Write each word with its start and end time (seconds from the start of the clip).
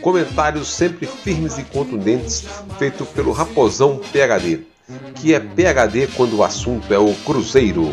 Comentários 0.00 0.68
sempre 0.68 1.06
firmes 1.06 1.58
e 1.58 1.64
contundentes, 1.64 2.44
feito 2.78 3.04
pelo 3.04 3.32
Raposão 3.32 3.98
PHD, 3.98 4.66
que 5.14 5.34
é 5.34 5.40
PHD 5.40 6.06
quando 6.16 6.38
o 6.38 6.42
assunto 6.42 6.92
é 6.92 6.98
o 6.98 7.14
Cruzeiro. 7.16 7.84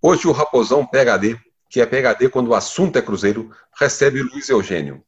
Hoje 0.00 0.26
o 0.26 0.32
Raposão 0.32 0.86
PHD, 0.86 1.38
que 1.68 1.82
é 1.82 1.86
PHD 1.86 2.30
quando 2.30 2.48
o 2.48 2.54
assunto 2.54 2.96
é 2.96 3.02
Cruzeiro, 3.02 3.50
recebe 3.78 4.22
Luiz 4.22 4.48
Eugênio. 4.48 5.04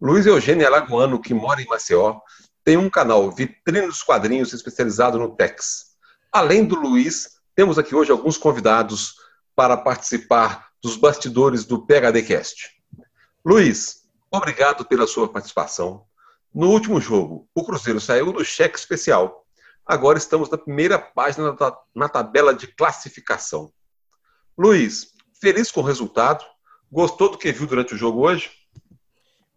Luiz 0.00 0.26
Eugênio 0.26 0.64
é 0.64 0.68
lagoano 0.68 1.20
que 1.20 1.34
mora 1.34 1.60
em 1.60 1.66
Maceió, 1.66 2.20
tem 2.62 2.76
um 2.76 2.88
canal 2.88 3.32
Vitrine 3.32 3.86
dos 3.86 4.02
Quadrinhos 4.02 4.52
especializado 4.52 5.18
no 5.18 5.34
Tex. 5.34 5.86
Além 6.30 6.64
do 6.64 6.76
Luiz, 6.76 7.30
temos 7.54 7.78
aqui 7.78 7.96
hoje 7.96 8.12
alguns 8.12 8.38
convidados 8.38 9.16
para 9.56 9.76
participar 9.76 10.68
dos 10.80 10.96
bastidores 10.96 11.64
do 11.64 11.84
PHD 11.84 12.22
Cast. 12.22 12.70
Luiz, 13.44 14.03
Obrigado 14.36 14.84
pela 14.84 15.06
sua 15.06 15.28
participação. 15.28 16.06
No 16.52 16.70
último 16.70 17.00
jogo, 17.00 17.48
o 17.54 17.64
Cruzeiro 17.64 18.00
saiu 18.00 18.32
do 18.32 18.44
cheque 18.44 18.76
especial. 18.76 19.46
Agora 19.86 20.18
estamos 20.18 20.50
na 20.50 20.58
primeira 20.58 20.98
página 20.98 21.56
na 21.94 22.08
tabela 22.08 22.52
de 22.52 22.66
classificação. 22.66 23.72
Luiz, 24.58 25.12
feliz 25.40 25.70
com 25.70 25.82
o 25.82 25.84
resultado? 25.84 26.44
Gostou 26.90 27.30
do 27.30 27.38
que 27.38 27.52
viu 27.52 27.68
durante 27.68 27.94
o 27.94 27.96
jogo 27.96 28.26
hoje? 28.26 28.50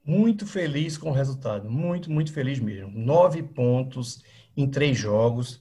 Muito 0.06 0.46
feliz 0.46 0.96
com 0.96 1.10
o 1.10 1.14
resultado, 1.14 1.68
muito, 1.68 2.12
muito 2.12 2.32
feliz 2.32 2.60
mesmo. 2.60 2.92
Nove 2.92 3.42
pontos 3.42 4.24
em 4.56 4.70
três 4.70 4.96
jogos. 4.96 5.60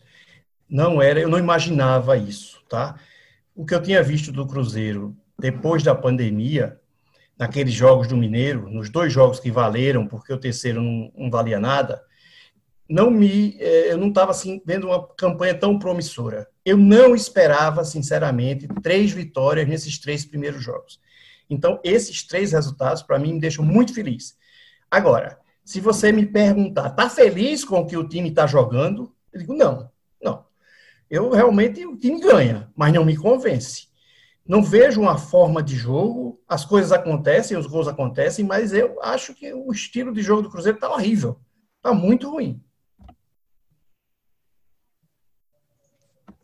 Não 0.69 1.01
era, 1.01 1.21
eu 1.21 1.29
não 1.29 1.39
imaginava 1.39 2.19
isso, 2.19 2.63
tá? 2.69 3.01
O 3.55 3.65
que 3.65 3.75
eu 3.75 3.83
tinha 3.83 4.03
visto 4.03 4.31
do 4.31 4.47
Cruzeiro 4.47 5.17
depois 5.39 5.83
da 5.83 5.95
pandemia 5.95 6.79
naqueles 7.39 7.75
jogos 7.75 8.09
do 8.09 8.17
Mineiro, 8.17 8.71
nos 8.71 8.89
dois 8.89 9.13
jogos 9.13 9.39
que 9.39 9.51
valeram, 9.51 10.07
porque 10.07 10.33
o 10.33 10.39
terceiro 10.39 10.81
não, 10.81 11.13
não 11.17 11.31
valia 11.31 11.61
nada, 11.61 12.03
não 12.89 13.11
me, 13.11 13.57
é, 13.59 13.93
eu 13.93 13.99
não 13.99 14.09
estava 14.09 14.31
assim 14.31 14.63
vendo 14.65 14.87
uma 14.87 15.07
campanha 15.09 15.55
tão 15.55 15.79
promissora. 15.79 16.49
Eu 16.65 16.77
não 16.77 17.15
esperava, 17.15 17.85
sinceramente, 17.85 18.69
três 18.83 19.13
vitórias 19.13 19.69
nesses 19.69 19.99
três 19.99 20.25
primeiros 20.25 20.63
jogos. 20.63 21.01
Então, 21.49 21.81
esses 21.85 22.25
três 22.27 22.53
resultados, 22.53 23.03
para 23.03 23.19
mim, 23.19 23.35
me 23.35 23.41
deixam 23.41 23.65
muito 23.65 23.95
feliz. 23.95 24.37
Agora, 24.91 25.39
se 25.65 25.81
você 25.81 26.13
me 26.13 26.25
perguntar, 26.25 26.91
tá 26.91 27.11
feliz 27.11 27.65
com 27.65 27.81
o 27.81 27.87
que 27.87 27.97
o 27.97 28.09
time 28.09 28.29
está 28.29 28.47
jogando? 28.47 29.13
Eu 29.33 29.41
digo, 29.41 29.55
não, 29.55 29.91
não. 30.23 30.45
Eu 31.11 31.31
realmente, 31.31 31.85
o 31.85 31.97
time 31.97 32.21
ganha, 32.21 32.71
mas 32.75 32.93
não 32.93 33.05
me 33.05 33.17
convence. 33.17 33.89
Não 34.47 34.63
vejo 34.63 35.01
uma 35.01 35.19
forma 35.19 35.63
de 35.63 35.75
jogo, 35.75 36.41
as 36.49 36.65
coisas 36.65 36.93
acontecem, 36.93 37.57
os 37.57 37.67
gols 37.67 37.89
acontecem, 37.89 38.45
mas 38.45 38.73
eu 38.73 39.03
acho 39.03 39.35
que 39.35 39.53
o 39.53 39.73
estilo 39.73 40.13
de 40.13 40.23
jogo 40.23 40.43
do 40.43 40.51
Cruzeiro 40.51 40.77
está 40.77 40.89
horrível. 40.89 41.41
Está 41.79 41.93
muito 41.93 42.31
ruim. 42.31 42.63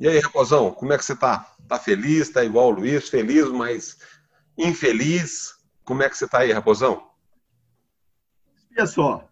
E 0.01 0.09
aí, 0.09 0.19
Raposão, 0.19 0.73
como 0.73 0.93
é 0.93 0.99
que 0.99 1.05
você 1.05 1.13
está? 1.13 1.55
Está 1.61 1.79
feliz? 1.79 2.23
Está 2.23 2.45
igual 2.45 2.69
o 2.69 2.71
Luiz? 2.73 3.09
Feliz, 3.09 3.49
mas 3.49 3.99
infeliz? 4.59 5.55
Como 5.85 6.03
é 6.03 6.11
que 6.11 6.19
você 6.19 6.25
está 6.25 6.39
aí, 6.39 6.51
Raposão? 6.51 7.09
Olha 8.77 8.87
só, 8.87 9.29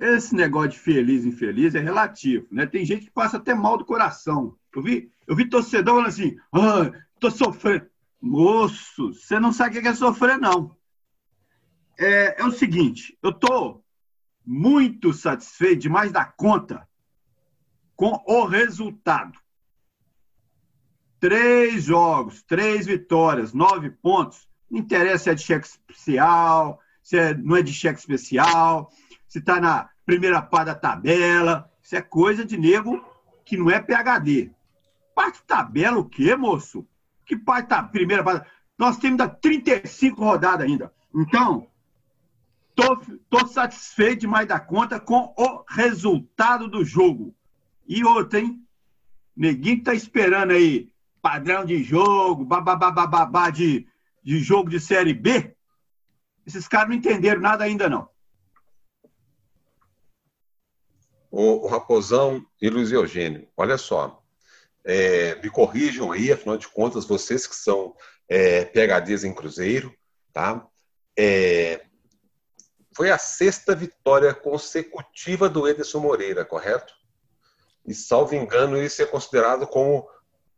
esse 0.00 0.34
negócio 0.34 0.70
de 0.70 0.78
feliz 0.80 1.24
e 1.24 1.28
infeliz 1.28 1.76
é 1.76 1.78
relativo, 1.80 2.48
né? 2.50 2.66
Tem 2.66 2.84
gente 2.84 3.04
que 3.04 3.10
passa 3.12 3.36
até 3.36 3.54
mal 3.54 3.78
do 3.78 3.84
coração. 3.84 4.56
Eu 4.74 4.82
vi, 4.82 5.12
eu 5.28 5.36
vi 5.36 5.48
torcedor 5.48 5.94
falando 5.94 6.08
assim, 6.08 6.36
ah, 6.52 6.90
tô 7.20 7.30
sofrendo. 7.30 7.86
Moço, 8.20 9.14
você 9.14 9.40
não 9.40 9.52
sabe 9.52 9.78
o 9.78 9.82
que 9.82 9.88
é 9.88 9.94
sofrer, 9.94 10.38
não. 10.38 10.76
É, 11.98 12.42
é 12.42 12.44
o 12.44 12.52
seguinte, 12.52 13.16
eu 13.22 13.30
estou 13.30 13.84
muito 14.44 15.12
satisfeito, 15.12 15.82
demais 15.82 16.12
da 16.12 16.24
conta, 16.24 16.86
com 17.96 18.22
o 18.26 18.44
resultado. 18.44 19.38
Três 21.18 21.84
jogos, 21.84 22.42
três 22.42 22.86
vitórias, 22.86 23.52
nove 23.52 23.90
pontos. 23.90 24.48
Não 24.70 24.80
interessa 24.80 25.24
se 25.24 25.30
é 25.30 25.34
de 25.34 25.42
cheque 25.42 25.66
especial, 25.66 26.80
se 27.02 27.18
é, 27.18 27.34
não 27.34 27.56
é 27.56 27.62
de 27.62 27.72
cheque 27.72 27.98
especial, 27.98 28.90
se 29.28 29.38
está 29.38 29.60
na 29.60 29.90
primeira 30.06 30.40
parte 30.40 30.66
da 30.66 30.74
tabela. 30.74 31.70
Isso 31.82 31.96
é 31.96 32.00
coisa 32.00 32.44
de 32.44 32.56
nego 32.56 33.04
que 33.44 33.56
não 33.56 33.70
é 33.70 33.80
PHD. 33.80 34.50
Parte 35.14 35.42
tabela 35.42 35.98
o 35.98 36.08
quê, 36.08 36.34
moço? 36.34 36.86
Que 37.30 37.36
parte 37.36 37.68
tá 37.68 37.80
primeira 37.80 38.24
parte? 38.24 38.50
Nós 38.76 38.96
temos 38.96 39.20
ainda 39.20 39.28
35 39.28 40.20
rodadas 40.20 40.66
ainda. 40.66 40.92
Então, 41.14 41.70
tô, 42.74 43.46
satisfeito 43.46 44.22
demais 44.22 44.48
da 44.48 44.58
conta 44.58 44.98
com 44.98 45.32
o 45.38 45.64
resultado 45.68 46.66
do 46.66 46.84
jogo. 46.84 47.32
E 47.86 48.04
outra, 48.04 48.40
hein? 48.40 48.66
Neguinho 49.36 49.84
tá 49.84 49.94
esperando 49.94 50.50
aí 50.50 50.92
padrão 51.22 51.64
de 51.64 51.84
jogo, 51.84 52.44
babá 52.44 53.48
de, 53.50 53.86
de 54.24 54.40
jogo 54.40 54.68
de 54.68 54.80
Série 54.80 55.14
B. 55.14 55.54
Esses 56.44 56.66
caras 56.66 56.88
não 56.88 56.96
entenderam 56.96 57.40
nada 57.40 57.62
ainda, 57.62 57.88
não. 57.88 58.08
O, 61.30 61.64
o 61.64 61.68
Raposão 61.68 62.44
e 62.60 62.68
Luiz 62.68 62.90
Eugênio, 62.90 63.46
olha 63.56 63.78
só. 63.78 64.19
É, 64.84 65.34
me 65.42 65.50
corrijam 65.50 66.10
aí, 66.10 66.32
afinal 66.32 66.56
de 66.56 66.68
contas, 66.68 67.04
vocês 67.04 67.46
que 67.46 67.54
são 67.54 67.94
é, 68.28 68.64
PHDs 68.64 69.24
em 69.24 69.34
Cruzeiro, 69.34 69.94
tá? 70.32 70.66
É, 71.18 71.82
foi 72.96 73.10
a 73.10 73.18
sexta 73.18 73.74
vitória 73.74 74.32
consecutiva 74.34 75.48
do 75.48 75.68
Ederson 75.68 76.00
Moreira, 76.00 76.44
correto? 76.44 76.94
E, 77.86 77.94
salvo 77.94 78.34
engano, 78.34 78.82
isso 78.82 79.02
é 79.02 79.06
considerado 79.06 79.66
como 79.66 80.08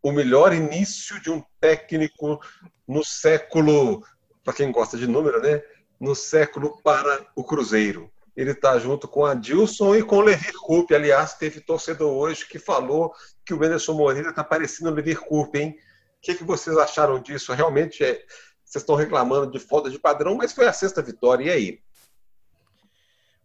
o 0.02 0.12
melhor 0.12 0.52
início 0.52 1.20
de 1.20 1.30
um 1.30 1.42
técnico 1.60 2.40
no 2.86 3.04
século, 3.04 4.04
para 4.42 4.54
quem 4.54 4.72
gosta 4.72 4.96
de 4.96 5.06
número, 5.06 5.40
né? 5.40 5.62
No 6.00 6.14
século 6.14 6.80
para 6.82 7.26
o 7.36 7.44
Cruzeiro 7.44 8.12
ele 8.36 8.52
está 8.52 8.78
junto 8.78 9.06
com 9.06 9.24
a 9.24 9.34
Dilson 9.34 9.94
e 9.96 10.02
com 10.02 10.16
o 10.16 10.20
Levir 10.22 10.54
Coupe. 10.60 10.94
Aliás, 10.94 11.34
teve 11.34 11.60
torcedor 11.60 12.10
hoje 12.10 12.46
que 12.46 12.58
falou 12.58 13.12
que 13.44 13.52
o 13.52 13.62
Anderson 13.62 13.94
Moreira 13.94 14.30
está 14.30 14.42
parecendo 14.42 14.90
o 14.90 14.94
Levir 14.94 15.20
Coupe, 15.20 15.58
hein? 15.58 15.76
O 16.18 16.22
que, 16.22 16.34
que 16.34 16.44
vocês 16.44 16.76
acharam 16.76 17.20
disso? 17.20 17.52
Realmente, 17.52 18.02
é, 18.02 18.22
vocês 18.64 18.82
estão 18.82 18.94
reclamando 18.94 19.50
de 19.50 19.58
falta 19.58 19.90
de 19.90 19.98
padrão, 19.98 20.36
mas 20.36 20.52
foi 20.52 20.66
a 20.66 20.72
sexta 20.72 21.02
vitória, 21.02 21.44
e 21.44 21.50
aí? 21.50 21.80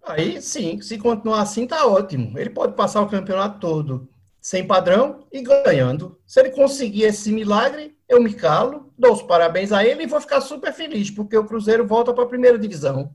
Aí 0.03 0.41
sim, 0.41 0.79
se 0.79 0.97
continuar 0.97 1.41
assim, 1.41 1.67
tá 1.67 1.85
ótimo. 1.85 2.37
Ele 2.39 2.49
pode 2.49 2.73
passar 2.73 3.01
o 3.01 3.09
campeonato 3.09 3.59
todo 3.59 4.07
sem 4.39 4.65
padrão 4.65 5.27
e 5.29 5.41
ganhando. 5.41 6.17
Se 6.25 6.39
ele 6.39 6.51
conseguir 6.51 7.03
esse 7.03 7.29
milagre, 7.33 7.97
eu 8.07 8.21
me 8.23 8.33
calo, 8.33 8.93
dou 8.97 9.11
os 9.11 9.21
parabéns 9.21 9.73
a 9.73 9.83
ele 9.83 10.03
e 10.03 10.07
vou 10.07 10.21
ficar 10.21 10.39
super 10.39 10.71
feliz, 10.71 11.11
porque 11.11 11.37
o 11.37 11.43
Cruzeiro 11.43 11.85
volta 11.85 12.13
para 12.13 12.23
a 12.23 12.27
primeira 12.27 12.57
divisão. 12.57 13.13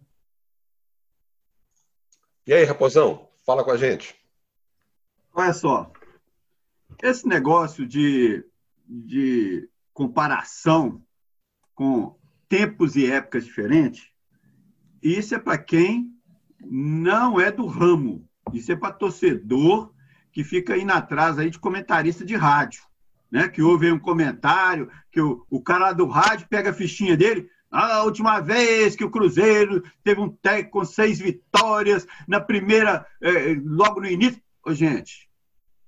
E 2.44 2.53
aí, 2.53 2.65
Raposão, 2.65 3.28
fala 3.47 3.62
com 3.62 3.71
a 3.71 3.77
gente. 3.77 4.16
Olha 5.33 5.53
só, 5.53 5.92
esse 7.00 7.27
negócio 7.27 7.86
de, 7.86 8.44
de 8.84 9.68
comparação 9.94 11.00
com 11.72 12.18
tempos 12.48 12.97
e 12.97 13.09
épocas 13.09 13.44
diferentes, 13.44 14.09
isso 15.00 15.36
é 15.36 15.39
para 15.39 15.56
quem 15.56 16.12
não 16.60 17.41
é 17.41 17.53
do 17.53 17.66
ramo. 17.66 18.28
Isso 18.53 18.72
é 18.72 18.77
para 18.77 18.92
torcedor 18.92 19.94
que 20.33 20.42
fica 20.42 20.77
indo 20.77 20.92
atrás 20.92 21.39
aí 21.39 21.48
de 21.48 21.60
comentarista 21.60 22.24
de 22.24 22.34
rádio, 22.34 22.83
né? 23.30 23.48
Que 23.48 23.62
ouve 23.62 23.91
um 23.92 24.00
comentário, 24.00 24.91
que 25.12 25.21
o, 25.21 25.47
o 25.48 25.62
cara 25.62 25.92
do 25.92 26.06
rádio 26.06 26.48
pega 26.48 26.71
a 26.71 26.74
fichinha 26.74 27.16
dele, 27.16 27.48
a 27.72 28.03
última 28.04 28.39
vez 28.41 28.95
que 28.95 29.04
o 29.04 29.10
Cruzeiro 29.10 29.83
teve 30.04 30.21
um 30.21 30.28
técnico 30.28 30.78
com 30.78 30.84
seis 30.84 31.19
vitórias 31.19 32.07
na 32.28 32.39
primeira, 32.39 33.07
eh, 33.22 33.57
logo 33.65 34.01
no 34.01 34.07
início. 34.07 34.41
Ô, 34.65 34.74
gente, 34.74 35.28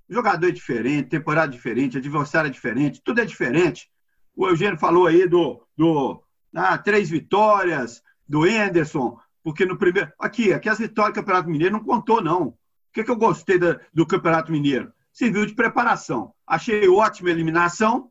jogador 0.09 0.49
é 0.49 0.51
diferente, 0.51 1.11
temporada 1.11 1.53
diferente, 1.53 1.99
adversário 1.99 2.49
é 2.49 2.51
diferente, 2.51 3.03
tudo 3.05 3.21
é 3.21 3.25
diferente. 3.27 3.91
O 4.35 4.49
Eugênio 4.49 4.79
falou 4.79 5.07
aí 5.07 5.29
do, 5.29 5.63
do 5.77 6.23
ah, 6.55 6.79
três 6.79 7.11
vitórias 7.11 8.03
do 8.27 8.47
Enderson. 8.47 9.19
Porque 9.43 9.67
no 9.67 9.77
primeiro. 9.77 10.11
Aqui, 10.19 10.55
aqui 10.55 10.71
as 10.71 10.79
vitórias 10.79 11.13
do 11.13 11.21
Campeonato 11.21 11.51
Mineiro 11.51 11.75
não 11.75 11.85
contou, 11.85 12.23
não. 12.23 12.47
O 12.49 12.57
que, 12.95 13.05
que 13.05 13.11
eu 13.11 13.17
gostei 13.17 13.59
da, 13.59 13.79
do 13.93 14.07
Campeonato 14.07 14.51
Mineiro? 14.51 14.91
Serviu 15.13 15.45
de 15.45 15.55
preparação. 15.55 16.33
Achei 16.47 16.89
ótima 16.89 17.29
a 17.29 17.33
eliminação. 17.33 18.11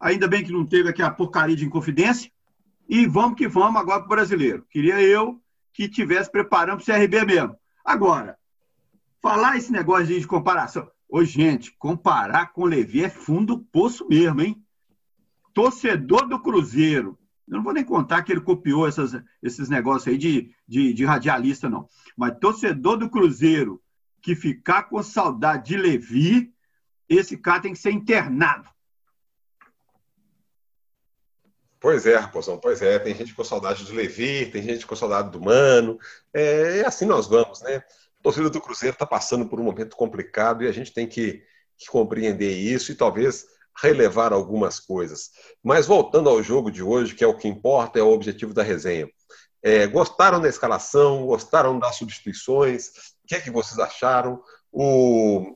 Ainda 0.00 0.26
bem 0.26 0.42
que 0.42 0.52
não 0.52 0.64
teve 0.64 0.88
aqui 0.88 1.02
a 1.02 1.10
porcaria 1.10 1.54
de 1.54 1.66
inconfidência. 1.66 2.30
E 2.88 3.06
vamos 3.06 3.36
que 3.36 3.48
vamos 3.48 3.80
agora 3.80 4.00
para 4.00 4.06
o 4.06 4.16
brasileiro. 4.16 4.66
Queria 4.70 5.00
eu 5.00 5.40
que 5.72 5.88
tivesse 5.88 6.30
preparando 6.30 6.82
para 6.82 6.94
o 6.94 6.98
CRB 6.98 7.24
mesmo. 7.24 7.56
Agora, 7.84 8.38
falar 9.20 9.56
esse 9.56 9.72
negócio 9.72 10.06
de 10.06 10.26
comparação. 10.26 10.88
Ô, 11.08 11.24
gente, 11.24 11.74
comparar 11.78 12.52
com 12.52 12.62
o 12.62 12.66
Levi 12.66 13.04
é 13.04 13.08
fundo 13.08 13.58
poço 13.58 14.06
mesmo, 14.08 14.40
hein? 14.40 14.62
Torcedor 15.52 16.28
do 16.28 16.40
Cruzeiro. 16.40 17.18
Eu 17.46 17.56
não 17.56 17.62
vou 17.62 17.72
nem 17.72 17.84
contar 17.84 18.22
que 18.22 18.32
ele 18.32 18.40
copiou 18.40 18.86
essas, 18.86 19.12
esses 19.42 19.68
negócios 19.68 20.08
aí 20.08 20.18
de, 20.18 20.50
de, 20.66 20.92
de 20.92 21.04
radialista, 21.04 21.68
não. 21.68 21.88
Mas 22.16 22.38
torcedor 22.38 22.96
do 22.96 23.10
Cruzeiro 23.10 23.80
que 24.20 24.34
ficar 24.34 24.84
com 24.84 25.02
saudade 25.02 25.68
de 25.68 25.76
Levi, 25.76 26.52
esse 27.08 27.36
cara 27.36 27.60
tem 27.60 27.72
que 27.72 27.78
ser 27.78 27.92
internado. 27.92 28.68
Pois 31.84 32.06
é, 32.06 32.16
Raposão, 32.16 32.56
pois 32.56 32.80
é. 32.80 32.98
Tem 32.98 33.14
gente 33.14 33.34
com 33.34 33.44
saudade 33.44 33.84
de 33.84 33.92
Levi, 33.92 34.46
tem 34.46 34.62
gente 34.62 34.86
com 34.86 34.96
saudade 34.96 35.30
do 35.30 35.38
Mano. 35.38 35.98
É, 36.32 36.78
é 36.78 36.86
assim 36.86 37.04
nós 37.04 37.26
vamos, 37.26 37.60
né? 37.60 37.76
A 37.76 38.22
torcida 38.22 38.48
do 38.48 38.58
Cruzeiro 38.58 38.94
está 38.94 39.04
passando 39.04 39.46
por 39.46 39.60
um 39.60 39.64
momento 39.64 39.94
complicado 39.94 40.64
e 40.64 40.66
a 40.66 40.72
gente 40.72 40.94
tem 40.94 41.06
que, 41.06 41.42
que 41.76 41.86
compreender 41.88 42.56
isso 42.56 42.90
e 42.90 42.94
talvez 42.94 43.44
relevar 43.82 44.32
algumas 44.32 44.80
coisas. 44.80 45.28
Mas 45.62 45.84
voltando 45.84 46.30
ao 46.30 46.42
jogo 46.42 46.70
de 46.70 46.82
hoje, 46.82 47.14
que 47.14 47.22
é 47.22 47.26
o 47.26 47.36
que 47.36 47.48
importa, 47.48 47.98
é 47.98 48.02
o 48.02 48.12
objetivo 48.14 48.54
da 48.54 48.62
resenha. 48.62 49.06
É, 49.62 49.86
gostaram 49.86 50.40
da 50.40 50.48
escalação? 50.48 51.26
Gostaram 51.26 51.78
das 51.78 51.96
substituições? 51.96 52.86
O 53.22 53.26
que 53.26 53.34
é 53.34 53.40
que 53.42 53.50
vocês 53.50 53.78
acharam? 53.78 54.42
O, 54.72 55.54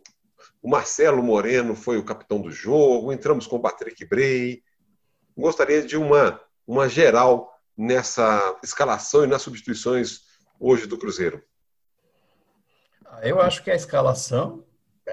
o 0.60 0.68
Marcelo 0.68 1.22
Moreno 1.22 1.74
foi 1.74 1.96
o 1.96 2.04
capitão 2.04 2.38
do 2.38 2.50
jogo. 2.50 3.14
Entramos 3.14 3.46
com 3.46 3.56
o 3.56 3.62
Patrick 3.62 4.04
Bray 4.04 4.62
gostaria 5.38 5.82
de 5.82 5.96
uma, 5.96 6.40
uma 6.66 6.88
geral 6.88 7.52
nessa 7.76 8.58
escalação 8.62 9.22
e 9.22 9.26
nas 9.28 9.42
substituições 9.42 10.22
hoje 10.58 10.86
do 10.86 10.98
Cruzeiro. 10.98 11.42
Ah, 13.06 13.20
eu 13.22 13.40
acho 13.40 13.62
que 13.62 13.70
a 13.70 13.76
escalação 13.76 14.64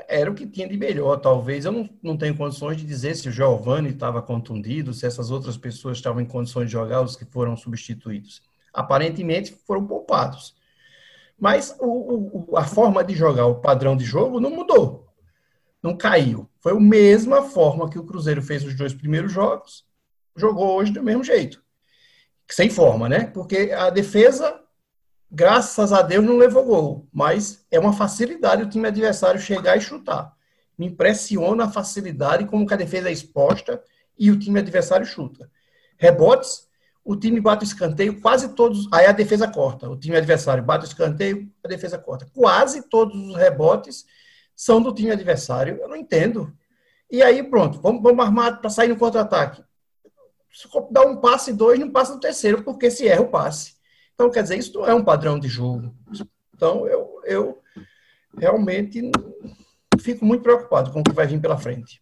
era 0.07 0.29
o 0.29 0.33
que 0.33 0.47
tinha 0.47 0.67
de 0.67 0.75
melhor. 0.75 1.17
Talvez 1.17 1.63
eu 1.63 1.71
não, 1.71 1.89
não 2.01 2.17
tenho 2.17 2.35
condições 2.35 2.77
de 2.77 2.85
dizer 2.85 3.15
se 3.15 3.29
o 3.29 3.31
Giovani 3.31 3.89
estava 3.89 4.21
contundido, 4.21 4.93
se 4.93 5.05
essas 5.05 5.29
outras 5.29 5.57
pessoas 5.57 5.97
estavam 5.97 6.19
em 6.19 6.25
condições 6.25 6.65
de 6.65 6.71
jogar, 6.71 7.01
os 7.01 7.15
que 7.15 7.25
foram 7.25 7.55
substituídos. 7.55 8.41
Aparentemente 8.73 9.55
foram 9.65 9.85
poupados. 9.85 10.55
Mas 11.39 11.75
o, 11.79 12.47
o, 12.51 12.57
a 12.57 12.65
forma 12.65 13.03
de 13.03 13.13
jogar, 13.13 13.45
o 13.45 13.61
padrão 13.61 13.95
de 13.95 14.03
jogo, 14.03 14.39
não 14.39 14.49
mudou. 14.49 15.07
Não 15.83 15.95
caiu. 15.95 16.49
Foi 16.59 16.71
a 16.71 16.79
mesma 16.79 17.43
forma 17.43 17.89
que 17.89 17.99
o 17.99 18.03
Cruzeiro 18.03 18.41
fez 18.41 18.63
os 18.63 18.75
dois 18.75 18.93
primeiros 18.93 19.31
jogos 19.31 19.85
jogou 20.35 20.75
hoje 20.75 20.91
do 20.91 21.03
mesmo 21.03 21.23
jeito. 21.23 21.63
Sem 22.49 22.69
forma, 22.69 23.09
né? 23.09 23.25
Porque 23.25 23.71
a 23.71 23.89
defesa, 23.89 24.61
graças 25.31 25.91
a 25.91 26.01
Deus, 26.01 26.23
não 26.23 26.37
levou 26.37 26.65
gol. 26.65 27.07
Mas 27.11 27.65
é 27.71 27.79
uma 27.79 27.93
facilidade 27.93 28.63
o 28.63 28.69
time 28.69 28.87
adversário 28.87 29.39
chegar 29.39 29.77
e 29.77 29.81
chutar. 29.81 30.33
Me 30.77 30.87
impressiona 30.87 31.65
a 31.65 31.71
facilidade 31.71 32.45
como 32.45 32.67
que 32.67 32.73
a 32.73 32.77
defesa 32.77 33.09
é 33.09 33.11
exposta 33.11 33.81
e 34.17 34.29
o 34.29 34.37
time 34.37 34.59
adversário 34.59 35.05
chuta. 35.05 35.49
Rebotes, 35.97 36.67
o 37.03 37.15
time 37.15 37.39
bate 37.39 37.63
o 37.63 37.67
escanteio, 37.67 38.21
quase 38.21 38.49
todos. 38.49 38.87
Aí 38.91 39.05
a 39.05 39.11
defesa 39.11 39.47
corta. 39.47 39.89
O 39.89 39.97
time 39.97 40.17
adversário 40.17 40.63
bate 40.63 40.85
o 40.85 40.87
escanteio, 40.87 41.49
a 41.63 41.67
defesa 41.67 41.97
corta. 41.97 42.27
Quase 42.33 42.89
todos 42.89 43.15
os 43.15 43.35
rebotes 43.35 44.05
são 44.55 44.81
do 44.81 44.93
time 44.93 45.11
adversário. 45.11 45.77
Eu 45.81 45.87
não 45.87 45.95
entendo. 45.95 46.53
E 47.09 47.23
aí, 47.23 47.41
pronto, 47.43 47.79
vamos, 47.81 48.03
vamos 48.03 48.23
armar 48.23 48.59
para 48.59 48.69
sair 48.69 48.89
no 48.89 48.97
contra-ataque 48.97 49.63
se 50.55 50.69
dá 50.89 51.05
um 51.05 51.17
passe 51.17 51.51
dois, 51.51 51.77
não 51.77 51.91
passa 51.91 52.13
no 52.13 52.19
terceiro, 52.19 52.63
porque 52.63 52.89
se 52.89 53.05
erra 53.07 53.21
o 53.21 53.29
passe. 53.29 53.75
Então, 54.13 54.31
quer 54.31 54.43
dizer, 54.43 54.57
isso 54.57 54.73
não 54.73 54.87
é 54.87 54.93
um 54.93 55.03
padrão 55.03 55.37
de 55.37 55.49
jogo. 55.49 55.93
Então, 56.53 56.87
eu, 56.87 57.21
eu 57.25 57.61
realmente 58.37 59.11
fico 59.99 60.23
muito 60.23 60.43
preocupado 60.43 60.93
com 60.93 61.01
o 61.01 61.03
que 61.03 61.11
vai 61.11 61.27
vir 61.27 61.41
pela 61.41 61.57
frente. 61.57 62.01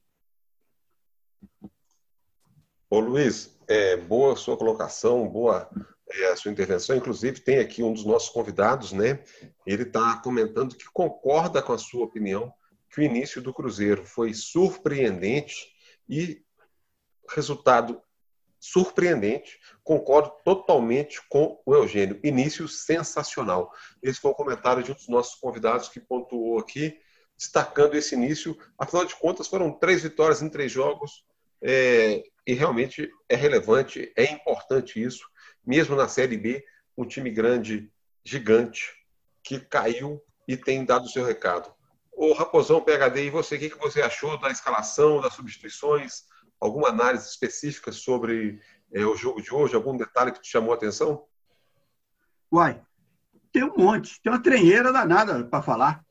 Ô 2.88 3.00
Luiz, 3.00 3.57
é, 3.67 3.97
boa 3.97 4.35
sua 4.35 4.55
colocação, 4.55 5.27
boa 5.27 5.67
é, 6.11 6.31
a 6.31 6.35
sua 6.35 6.51
intervenção. 6.51 6.95
Inclusive, 6.95 7.39
tem 7.39 7.57
aqui 7.57 7.81
um 7.81 7.91
dos 7.91 8.05
nossos 8.05 8.29
convidados, 8.29 8.91
né? 8.91 9.23
Ele 9.65 9.81
está 9.81 10.17
comentando 10.17 10.75
que 10.75 10.85
concorda 10.94 11.59
com 11.59 11.73
a 11.73 11.77
sua 11.79 12.05
opinião 12.05 12.53
que 12.91 13.01
o 13.01 13.03
início 13.03 13.41
do 13.41 13.51
Cruzeiro 13.51 14.05
foi 14.05 14.35
surpreendente 14.35 15.73
e 16.07 16.44
resultado 17.27 18.00
surpreendente. 18.63 19.60
Concordo 19.83 20.31
totalmente 20.45 21.21
com 21.27 21.62
o 21.65 21.75
Eugênio. 21.75 22.18
Início 22.24 22.65
sensacional. 22.65 23.69
Esse 24.01 24.21
foi 24.21 24.31
o 24.31 24.36
comentário 24.36 24.81
de 24.81 24.89
um 24.89 24.95
dos 24.95 25.10
nossos 25.10 25.36
convidados 25.36 25.89
que 25.89 26.00
pontuou 26.00 26.57
aqui, 26.57 26.98
destacando 27.38 27.95
esse 27.95 28.15
início. 28.15 28.57
Afinal 28.80 29.04
de 29.04 29.15
contas, 29.18 29.50
foram 29.50 29.69
três 29.69 30.01
vitórias 30.01 30.42
em 30.42 30.48
três 30.48 30.71
jogos. 30.71 31.25
É, 31.62 32.24
e 32.48 32.54
realmente 32.54 33.12
é 33.27 33.36
relevante, 33.36 34.13
é 34.15 34.31
importante 34.31 35.04
isso. 35.04 35.27
Mesmo 35.65 35.94
na 35.94 36.07
Série 36.07 36.38
B, 36.38 36.63
um 36.98 37.06
time 37.06 37.30
grande, 37.30 37.92
gigante, 38.24 38.94
que 39.44 39.60
caiu 39.60 40.24
e 40.48 40.56
tem 40.56 40.86
dado 40.86 41.04
o 41.04 41.10
seu 41.10 41.25
recado. 41.25 41.74
Ô 42.13 42.31
Raposão 42.31 42.80
PHD, 42.80 43.25
e 43.25 43.30
você, 43.30 43.57
o 43.57 43.60
que 43.60 43.77
você 43.77 44.01
achou 44.01 44.39
da 44.39 44.50
escalação, 44.50 45.19
das 45.19 45.33
substituições? 45.33 46.24
Alguma 46.63 46.88
análise 46.88 47.27
específica 47.27 47.92
sobre 47.92 48.62
é, 48.94 49.06
o 49.06 49.18
jogo 49.18 49.42
de 49.42 49.54
hoje? 49.54 49.75
Algum 49.75 49.98
detalhe 49.98 50.31
que 50.31 50.42
te 50.42 50.50
chamou 50.50 50.71
a 50.71 50.75
atenção? 50.75 51.25
Uai, 52.51 52.81
tem 53.51 53.65
um 53.65 53.75
monte. 53.77 54.21
Tem 54.21 54.31
uma 54.31 54.42
trenheira 54.42 54.94
danada 54.94 55.44
para 55.44 55.62
falar. 55.62 56.06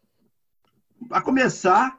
A 1.10 1.22
começar, 1.22 1.98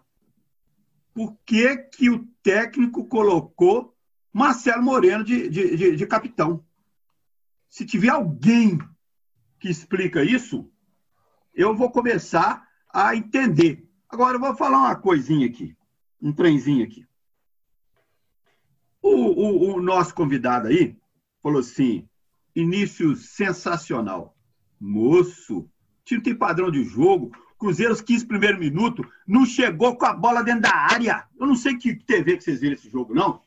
por 1.16 1.36
que, 1.44 1.78
que 1.78 2.10
o 2.12 2.28
técnico 2.44 3.06
colocou 3.08 3.96
Marcelo 4.32 4.84
Moreno 4.84 5.24
de, 5.24 5.50
de, 5.50 5.76
de, 5.76 5.96
de 5.96 6.08
capitão? 6.08 6.64
Se 7.68 7.86
tiver 7.86 8.10
alguém 8.10 8.78
que 9.60 9.68
explica 9.68 10.24
isso, 10.24 10.70
eu 11.56 11.76
vou 11.76 11.90
começar 11.90 12.68
a 12.94 13.16
entender. 13.16 13.90
Agora, 14.07 14.36
eu 14.36 14.40
vou 14.40 14.56
falar 14.56 14.78
uma 14.78 14.95
coisinha 14.95 15.48
aqui, 15.48 15.76
um 16.22 16.31
trenzinho 16.31 16.86
aqui. 16.86 17.07
O, 19.14 19.74
o, 19.74 19.76
o 19.76 19.82
nosso 19.82 20.14
convidado 20.16 20.68
aí 20.68 20.98
falou 21.42 21.60
assim: 21.60 22.08
início 22.56 23.16
sensacional. 23.16 24.36
Moço, 24.80 25.60
o 25.60 25.70
time 26.04 26.22
tem 26.22 26.36
padrão 26.36 26.72
de 26.72 26.84
jogo. 26.84 27.32
Cruzeiro, 27.58 27.94
os 27.94 28.02
15 28.02 28.26
primeiros 28.26 28.60
minutos, 28.60 29.06
não 29.26 29.46
chegou 29.46 29.96
com 29.96 30.06
a 30.06 30.14
bola 30.14 30.44
dentro 30.44 30.64
da 30.64 30.76
área. 30.76 31.26
Eu 31.40 31.48
não 31.48 31.56
sei 31.56 31.78
que 31.78 31.96
TV 31.96 32.36
que 32.36 32.44
vocês 32.44 32.60
viram 32.60 32.74
esse 32.74 32.90
jogo, 32.90 33.14
não. 33.14 33.42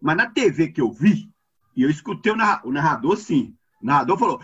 Mas 0.00 0.16
na 0.16 0.30
TV 0.30 0.68
que 0.68 0.80
eu 0.80 0.92
vi, 0.92 1.28
e 1.74 1.82
eu 1.82 1.90
escutei 1.90 2.30
o, 2.30 2.36
narrador, 2.36 3.16
sim. 3.16 3.56
O 3.82 3.86
narrador 3.86 4.18
falou: 4.18 4.40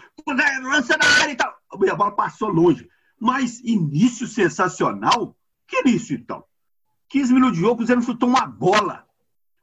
lança 0.62 0.96
na 0.96 1.06
área 1.20 1.32
e 1.32 1.36
tal. 1.36 1.54
A 1.70 1.94
bola 1.94 2.12
passou 2.12 2.48
longe. 2.48 2.88
Mas 3.20 3.60
início 3.60 4.26
sensacional? 4.26 5.36
Que 5.66 5.80
início, 5.80 6.16
então? 6.16 6.44
15 7.08 7.32
minutos 7.32 7.56
de 7.56 7.60
jogo, 7.60 7.74
o 7.74 7.76
Cruzeiro 7.76 8.00
não 8.00 8.06
chutou 8.06 8.28
uma 8.28 8.46
bola. 8.46 9.06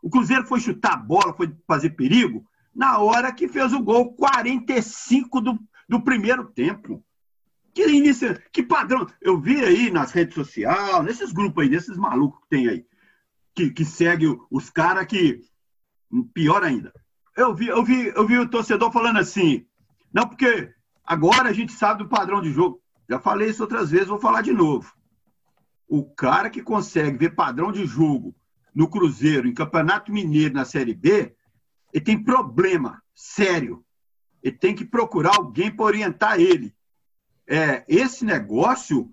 O 0.02 0.10
Cruzeiro 0.10 0.46
foi 0.46 0.60
chutar 0.60 0.94
a 0.94 0.98
bola, 0.98 1.34
foi 1.34 1.54
fazer 1.68 1.92
perigo, 1.92 2.46
na 2.74 2.98
hora 3.00 3.32
que 3.32 3.48
fez 3.48 3.72
o 3.74 3.84
gol 3.84 4.14
45 4.16 5.42
do, 5.42 5.60
do 5.88 6.02
primeiro 6.02 6.46
tempo. 6.46 7.04
Que 7.74 7.88
início, 7.88 8.42
que 8.52 8.64
padrão. 8.64 9.08
Eu 9.22 9.40
vi 9.40 9.64
aí 9.64 9.92
nas 9.92 10.12
redes 10.12 10.36
sociais, 10.36 11.04
nesses 11.06 11.32
grupos 11.32 11.64
aí, 11.64 11.70
nesses 11.70 11.98
malucos 11.98 12.42
que 12.42 12.50
tem 12.50 12.68
aí, 12.68 12.86
que, 13.54 13.70
que 13.70 13.86
segue 13.86 14.28
os 14.50 14.70
caras 14.70 15.06
que. 15.06 15.42
Pior 16.34 16.62
ainda. 16.64 16.92
Eu 17.38 17.56
vi, 17.56 17.68
eu, 17.68 17.84
vi, 17.84 18.08
eu 18.08 18.28
vi 18.28 18.38
o 18.38 18.50
torcedor 18.50 18.92
falando 18.92 19.18
assim, 19.18 19.66
não, 20.14 20.28
porque 20.28 20.74
agora 21.06 21.50
a 21.50 21.54
gente 21.54 21.72
sabe 21.72 22.04
do 22.04 22.10
padrão 22.10 22.42
de 22.42 22.52
jogo. 22.52 22.82
Já 23.10 23.20
falei 23.20 23.50
isso 23.50 23.64
outras 23.64 23.92
vezes, 23.92 24.08
vou 24.08 24.20
falar 24.20 24.42
de 24.42 24.52
novo. 24.52 24.94
O 25.88 26.04
cara 26.04 26.50
que 26.50 26.62
consegue 26.62 27.18
ver 27.18 27.36
padrão 27.36 27.72
de 27.72 27.86
jogo 27.86 28.36
no 28.74 28.90
Cruzeiro, 28.90 29.48
em 29.48 29.54
Campeonato 29.54 30.12
Mineiro, 30.12 30.54
na 30.54 30.66
Série 30.66 30.94
B, 30.94 31.36
ele 31.94 32.04
tem 32.04 32.24
problema 32.24 33.02
sério. 33.14 33.84
Ele 34.42 34.56
tem 34.56 34.74
que 34.74 34.86
procurar 34.86 35.36
alguém 35.38 35.70
para 35.70 35.86
orientar 35.86 36.40
ele. 36.40 36.74
É, 37.48 37.84
esse 37.88 38.26
negócio 38.26 39.12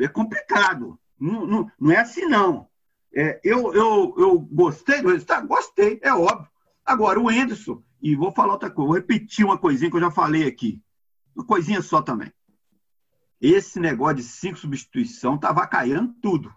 é 0.00 0.08
complicado. 0.08 0.98
Não, 1.18 1.46
não, 1.46 1.70
não 1.78 1.92
é 1.92 1.98
assim, 1.98 2.26
não. 2.26 2.68
É, 3.14 3.40
eu, 3.44 3.72
eu, 3.74 4.14
eu 4.18 4.38
gostei 4.40 5.00
do 5.00 5.10
resultado? 5.10 5.46
Gostei, 5.46 6.00
é 6.02 6.12
óbvio. 6.12 6.48
Agora, 6.84 7.20
o 7.20 7.30
Enderson, 7.30 7.82
e 8.02 8.16
vou 8.16 8.32
falar 8.32 8.54
outra 8.54 8.70
coisa, 8.70 8.86
vou 8.86 8.96
repetir 8.96 9.44
uma 9.44 9.56
coisinha 9.56 9.90
que 9.90 9.96
eu 9.96 10.00
já 10.00 10.10
falei 10.10 10.46
aqui. 10.46 10.82
Uma 11.34 11.44
coisinha 11.44 11.80
só 11.80 12.02
também. 12.02 12.32
Esse 13.40 13.78
negócio 13.78 14.16
de 14.16 14.22
cinco 14.22 14.58
substituição 14.58 15.38
tá 15.38 15.52
vacaiando 15.52 16.14
tudo. 16.20 16.52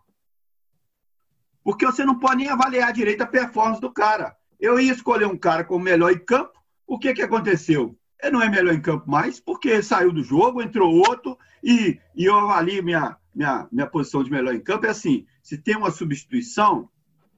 Porque 1.68 1.86
você 1.86 2.06
não 2.06 2.18
pode 2.18 2.38
nem 2.38 2.48
avaliar 2.48 2.94
direito 2.94 3.24
a 3.24 3.28
performance 3.28 3.82
do 3.82 3.92
cara. 3.92 4.34
Eu 4.58 4.80
ia 4.80 4.94
escolher 4.94 5.26
um 5.26 5.38
cara 5.38 5.66
como 5.66 5.84
melhor 5.84 6.14
em 6.14 6.18
campo. 6.18 6.54
O 6.88 6.98
que, 6.98 7.14
que 7.14 7.22
aconteceu? 7.22 7.94
Ele 8.24 8.32
não 8.32 8.42
é 8.42 8.50
melhor 8.50 8.74
em 8.74 8.80
campo 8.80 9.12
mais, 9.12 9.38
porque 9.38 9.84
saiu 9.84 10.14
do 10.14 10.24
jogo, 10.24 10.62
entrou 10.62 10.96
outro, 10.96 11.38
e, 11.62 12.00
e 12.16 12.24
eu 12.24 12.38
avalio 12.38 12.82
minha, 12.82 13.18
minha, 13.36 13.68
minha 13.70 13.86
posição 13.86 14.24
de 14.24 14.32
melhor 14.32 14.56
em 14.56 14.62
campo. 14.62 14.86
É 14.86 14.92
assim: 14.92 15.26
se 15.44 15.58
tem 15.58 15.76
uma 15.76 15.92
substituição 15.92 16.90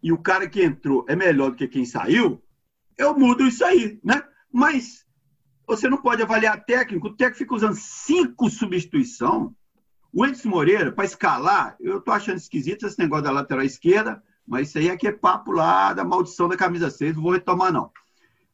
e 0.04 0.12
o 0.12 0.18
cara 0.20 0.48
que 0.48 0.64
entrou 0.64 1.04
é 1.10 1.16
melhor 1.16 1.50
do 1.50 1.56
que 1.56 1.68
quem 1.68 1.84
saiu, 1.84 2.40
eu 3.00 3.18
mudo 3.18 3.48
isso 3.48 3.66
aí, 3.66 4.00
né? 4.04 4.22
Mas 4.54 5.08
você 5.66 5.90
não 5.90 5.98
pode 5.98 6.22
avaliar 6.22 6.64
técnico. 6.66 7.08
O 7.08 7.16
técnico 7.16 7.40
fica 7.40 7.56
usando 7.56 7.78
cinco 7.78 8.48
substituição. 8.48 9.56
O 10.12 10.26
Edson 10.26 10.50
Moreira, 10.50 10.92
para 10.92 11.06
escalar, 11.06 11.76
eu 11.80 12.02
tô 12.02 12.12
achando 12.12 12.38
esquisito 12.38 12.86
esse 12.86 12.98
negócio 12.98 13.26
da 13.26 13.32
lateral 13.32 13.64
esquerda, 13.64 14.24
mas 14.46 14.70
isso 14.70 14.80
aí 14.80 14.90
é 14.90 14.98
que 14.98 15.08
é 15.08 15.12
papo 15.12 15.52
lá 15.52 15.94
da 15.94 16.04
maldição 16.04 16.48
da 16.48 16.58
camisa 16.58 16.90
6, 16.90 17.16
não 17.16 17.24
vou 17.24 17.34
retomar, 17.34 17.72
não. 17.72 17.92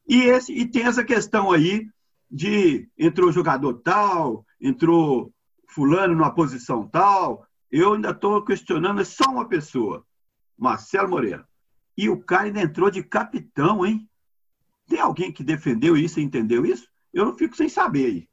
E, 0.07 0.24
esse, 0.24 0.53
e 0.53 0.65
tem 0.65 0.83
essa 0.83 1.03
questão 1.03 1.51
aí 1.51 1.88
de 2.29 2.88
entrou 2.97 3.31
jogador 3.31 3.75
tal, 3.75 4.45
entrou 4.59 5.33
fulano 5.69 6.13
numa 6.13 6.33
posição 6.33 6.88
tal. 6.88 7.47
Eu 7.71 7.93
ainda 7.93 8.12
estou 8.12 8.43
questionando, 8.43 9.01
é 9.01 9.05
só 9.05 9.25
uma 9.29 9.47
pessoa, 9.47 10.05
Marcelo 10.57 11.09
Moreira. 11.09 11.47
E 11.97 12.09
o 12.09 12.21
cara 12.21 12.43
ainda 12.43 12.62
entrou 12.62 12.91
de 12.91 13.01
capitão, 13.01 13.85
hein? 13.85 14.09
Tem 14.88 15.00
alguém 15.00 15.31
que 15.31 15.43
defendeu 15.43 15.95
isso 15.95 16.19
e 16.19 16.24
entendeu 16.24 16.65
isso? 16.65 16.88
Eu 17.13 17.25
não 17.25 17.38
fico 17.38 17.55
sem 17.55 17.69
saber 17.69 18.05
aí. 18.05 18.29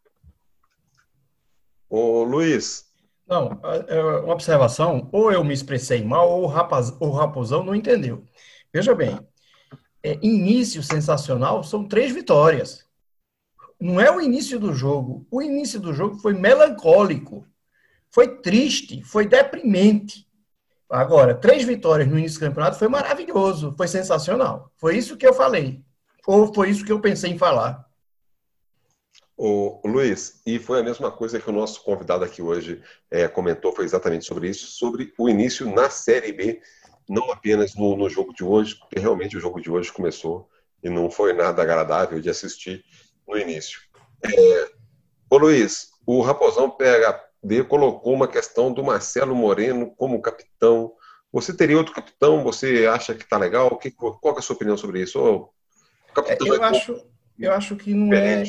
Ô, 1.88 2.24
Luiz. 2.24 2.91
Não, 3.26 3.60
é, 3.88 4.02
uma 4.20 4.34
observação, 4.34 5.08
ou 5.12 5.32
eu 5.32 5.42
me 5.44 5.54
expressei 5.54 6.04
mal, 6.04 6.30
ou 6.30 6.44
o, 6.44 6.46
rapaz, 6.46 6.90
o 7.00 7.10
Raposão 7.10 7.64
não 7.64 7.74
entendeu. 7.74 8.24
Veja 8.72 8.94
bem, 8.94 9.18
é, 10.02 10.18
início 10.22 10.82
sensacional 10.82 11.62
são 11.62 11.86
três 11.86 12.12
vitórias. 12.12 12.84
Não 13.80 14.00
é 14.00 14.10
o 14.10 14.20
início 14.20 14.58
do 14.58 14.72
jogo. 14.74 15.26
O 15.30 15.40
início 15.42 15.80
do 15.80 15.92
jogo 15.92 16.18
foi 16.18 16.34
melancólico, 16.34 17.46
foi 18.10 18.40
triste, 18.40 19.02
foi 19.02 19.26
deprimente. 19.26 20.26
Agora, 20.90 21.34
três 21.34 21.64
vitórias 21.64 22.08
no 22.08 22.18
início 22.18 22.38
do 22.38 22.46
campeonato 22.46 22.78
foi 22.78 22.88
maravilhoso, 22.88 23.74
foi 23.76 23.88
sensacional. 23.88 24.70
Foi 24.76 24.96
isso 24.96 25.16
que 25.16 25.26
eu 25.26 25.32
falei. 25.32 25.82
Ou 26.26 26.52
foi 26.52 26.70
isso 26.70 26.84
que 26.84 26.92
eu 26.92 27.00
pensei 27.00 27.30
em 27.32 27.38
falar. 27.38 27.84
O 29.44 29.80
Luiz, 29.84 30.40
e 30.46 30.60
foi 30.60 30.78
a 30.78 30.84
mesma 30.84 31.10
coisa 31.10 31.40
que 31.40 31.50
o 31.50 31.52
nosso 31.52 31.82
convidado 31.82 32.24
aqui 32.24 32.40
hoje 32.40 32.80
é, 33.10 33.26
comentou, 33.26 33.74
foi 33.74 33.84
exatamente 33.84 34.24
sobre 34.24 34.48
isso, 34.48 34.68
sobre 34.68 35.12
o 35.18 35.28
início 35.28 35.68
na 35.68 35.90
Série 35.90 36.32
B, 36.32 36.62
não 37.08 37.28
apenas 37.32 37.74
no, 37.74 37.96
no 37.96 38.08
jogo 38.08 38.32
de 38.32 38.44
hoje, 38.44 38.76
porque 38.76 39.00
realmente 39.00 39.36
o 39.36 39.40
jogo 39.40 39.60
de 39.60 39.68
hoje 39.68 39.92
começou 39.92 40.48
e 40.80 40.88
não 40.88 41.10
foi 41.10 41.32
nada 41.32 41.60
agradável 41.60 42.20
de 42.20 42.30
assistir 42.30 42.84
no 43.26 43.36
início. 43.36 43.80
É, 44.24 44.68
ô 45.28 45.38
Luiz, 45.38 45.88
o 46.06 46.22
Raposão 46.22 46.70
PHD 46.70 47.64
colocou 47.64 48.14
uma 48.14 48.28
questão 48.28 48.72
do 48.72 48.84
Marcelo 48.84 49.34
Moreno 49.34 49.92
como 49.96 50.22
capitão. 50.22 50.92
Você 51.32 51.52
teria 51.52 51.78
outro 51.78 51.92
capitão? 51.92 52.44
Você 52.44 52.86
acha 52.86 53.12
que 53.12 53.24
está 53.24 53.38
legal? 53.38 53.76
Que, 53.76 53.90
qual 53.90 54.36
é 54.36 54.38
a 54.38 54.40
sua 54.40 54.54
opinião 54.54 54.76
sobre 54.76 55.02
isso? 55.02 55.18
Ô, 55.18 55.52
é, 56.28 56.38
eu, 56.40 56.62
acho, 56.62 57.06
eu 57.36 57.52
acho 57.52 57.74
que 57.74 57.92
não 57.92 58.12
é, 58.16 58.44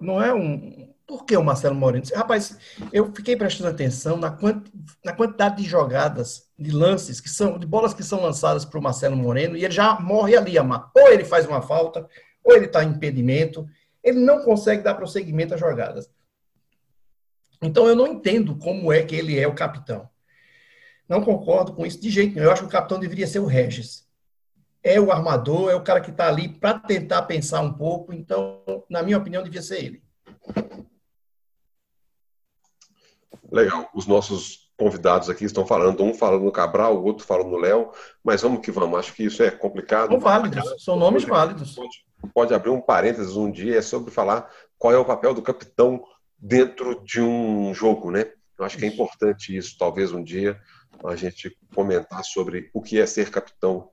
não 0.00 0.22
é 0.22 0.32
um. 0.32 0.88
Por 1.06 1.24
que 1.24 1.36
o 1.36 1.42
Marcelo 1.42 1.74
Moreno? 1.74 2.04
Rapaz, 2.14 2.56
eu 2.92 3.12
fiquei 3.12 3.36
prestando 3.36 3.70
atenção 3.70 4.16
na, 4.16 4.30
quant, 4.30 4.64
na 5.04 5.12
quantidade 5.12 5.56
de 5.56 5.68
jogadas, 5.68 6.48
de 6.56 6.70
lances, 6.70 7.20
que 7.20 7.28
são, 7.28 7.58
de 7.58 7.66
bolas 7.66 7.92
que 7.92 8.04
são 8.04 8.22
lançadas 8.22 8.64
para 8.64 8.78
o 8.78 8.82
Marcelo 8.82 9.16
Moreno, 9.16 9.56
e 9.56 9.64
ele 9.64 9.74
já 9.74 9.98
morre 9.98 10.36
ali. 10.36 10.54
Ou 10.58 11.08
ele 11.08 11.24
faz 11.24 11.46
uma 11.46 11.62
falta, 11.62 12.08
ou 12.44 12.54
ele 12.54 12.66
está 12.66 12.84
em 12.84 12.90
impedimento, 12.90 13.68
ele 14.04 14.20
não 14.20 14.44
consegue 14.44 14.82
dar 14.82 14.94
prosseguimento 14.94 15.54
às 15.54 15.60
jogadas. 15.60 16.08
Então 17.60 17.88
eu 17.88 17.96
não 17.96 18.06
entendo 18.06 18.56
como 18.56 18.92
é 18.92 19.02
que 19.02 19.16
ele 19.16 19.38
é 19.38 19.48
o 19.48 19.54
capitão. 19.54 20.08
Não 21.08 21.22
concordo 21.22 21.72
com 21.72 21.84
isso 21.84 22.00
de 22.00 22.08
jeito 22.08 22.34
nenhum. 22.34 22.46
Eu 22.46 22.52
acho 22.52 22.62
que 22.62 22.68
o 22.68 22.70
capitão 22.70 23.00
deveria 23.00 23.26
ser 23.26 23.40
o 23.40 23.46
Regis 23.46 24.08
é 24.82 25.00
o 25.00 25.12
armador, 25.12 25.70
é 25.70 25.74
o 25.74 25.82
cara 25.82 26.00
que 26.00 26.10
está 26.10 26.28
ali 26.28 26.48
para 26.48 26.78
tentar 26.78 27.22
pensar 27.22 27.60
um 27.60 27.72
pouco. 27.72 28.12
Então, 28.12 28.62
na 28.88 29.02
minha 29.02 29.18
opinião, 29.18 29.42
devia 29.42 29.62
ser 29.62 29.84
ele. 29.84 30.02
Legal. 33.50 33.88
Os 33.94 34.06
nossos 34.06 34.70
convidados 34.76 35.28
aqui 35.28 35.44
estão 35.44 35.66
falando, 35.66 36.02
um 36.02 36.14
falando 36.14 36.44
no 36.44 36.52
Cabral, 36.52 36.96
o 36.96 37.04
outro 37.04 37.26
falando 37.26 37.50
no 37.50 37.58
Léo, 37.58 37.90
mas 38.24 38.40
vamos 38.40 38.60
que 38.60 38.70
vamos. 38.70 38.98
Acho 38.98 39.12
que 39.12 39.24
isso 39.24 39.42
é 39.42 39.50
complicado. 39.50 40.10
São 40.10 40.20
válidos, 40.20 40.84
são 40.84 40.96
nomes 40.96 41.24
válidos. 41.24 41.74
Pode, 41.74 42.04
pode 42.32 42.54
abrir 42.54 42.70
um 42.70 42.80
parênteses 42.80 43.36
um 43.36 43.50
dia 43.50 43.76
é 43.76 43.82
sobre 43.82 44.10
falar 44.10 44.48
qual 44.78 44.94
é 44.94 44.98
o 44.98 45.04
papel 45.04 45.34
do 45.34 45.42
capitão 45.42 46.02
dentro 46.38 47.04
de 47.04 47.20
um 47.20 47.74
jogo, 47.74 48.10
né? 48.10 48.32
Eu 48.58 48.64
acho 48.64 48.78
que 48.78 48.84
é 48.84 48.88
importante 48.88 49.54
isso, 49.54 49.76
talvez 49.78 50.12
um 50.12 50.22
dia 50.22 50.58
a 51.04 51.16
gente 51.16 51.54
comentar 51.74 52.24
sobre 52.24 52.70
o 52.72 52.80
que 52.80 52.98
é 52.98 53.06
ser 53.06 53.30
capitão 53.30 53.90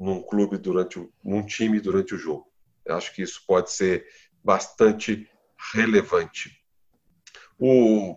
num 0.00 0.22
clube 0.22 0.56
durante 0.56 0.98
o, 0.98 1.12
num 1.22 1.44
time 1.44 1.78
durante 1.78 2.14
o 2.14 2.18
jogo. 2.18 2.50
Eu 2.86 2.96
acho 2.96 3.14
que 3.14 3.20
isso 3.20 3.44
pode 3.46 3.70
ser 3.70 4.06
bastante 4.42 5.28
relevante. 5.74 6.58
O, 7.58 8.16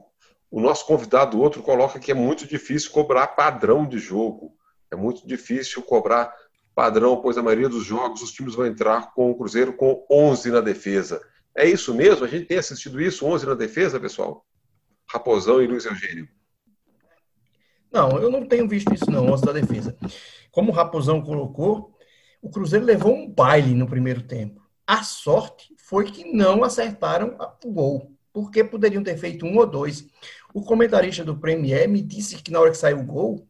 o 0.50 0.62
nosso 0.62 0.86
convidado 0.88 1.38
outro 1.42 1.62
coloca 1.62 2.00
que 2.00 2.10
é 2.10 2.16
muito 2.16 2.48
difícil 2.48 2.90
cobrar 2.92 3.28
padrão 3.28 3.86
de 3.86 4.00
jogo. 4.00 4.56
É 4.90 4.96
muito 4.96 5.28
difícil 5.28 5.84
cobrar 5.84 6.34
padrão, 6.74 7.22
pois 7.22 7.38
a 7.38 7.44
maioria 7.44 7.68
dos 7.68 7.84
jogos 7.84 8.22
os 8.22 8.32
times 8.32 8.56
vão 8.56 8.66
entrar 8.66 9.14
com 9.14 9.30
o 9.30 9.36
Cruzeiro 9.36 9.74
com 9.74 10.06
11 10.10 10.52
na 10.52 10.62
defesa. 10.62 11.22
É 11.56 11.68
isso 11.68 11.94
mesmo? 11.94 12.24
A 12.24 12.28
gente 12.30 12.46
tem 12.46 12.58
assistido 12.58 13.02
isso, 13.02 13.26
11 13.26 13.46
na 13.46 13.54
defesa, 13.56 14.00
pessoal? 14.00 14.46
Raposão 15.06 15.62
e 15.62 15.68
Luiz 15.68 15.86
Eugênio. 15.86 16.30
Não, 17.94 18.18
eu 18.18 18.32
não 18.32 18.46
tenho 18.46 18.68
visto 18.68 18.94
isso 18.94 19.10
não, 19.10 19.32
11 19.32 19.46
da 19.46 19.52
defesa 19.52 19.96
como 20.54 20.72
o 20.72 20.76
Raposão 20.76 21.20
colocou, 21.20 21.98
o 22.40 22.50
Cruzeiro 22.50 22.86
levou 22.86 23.14
um 23.14 23.28
baile 23.28 23.74
no 23.74 23.88
primeiro 23.88 24.22
tempo. 24.22 24.62
A 24.86 25.02
sorte 25.02 25.76
foi 25.80 26.06
que 26.06 26.32
não 26.32 26.64
acertaram 26.64 27.36
o 27.66 27.72
gol, 27.72 28.12
porque 28.32 28.64
poderiam 28.64 29.04
ter 29.04 29.18
feito 29.18 29.48
um 29.48 29.58
ou 29.58 29.66
dois. 29.66 30.08
O 30.54 30.62
comentarista 30.62 31.26
do 31.26 31.40
Premier 31.40 31.90
me 31.90 32.04
disse 32.04 32.36
que 32.36 32.52
na 32.52 32.60
hora 32.60 32.70
que 32.70 32.78
saiu 32.78 33.00
o 33.00 33.06
gol, 33.06 33.48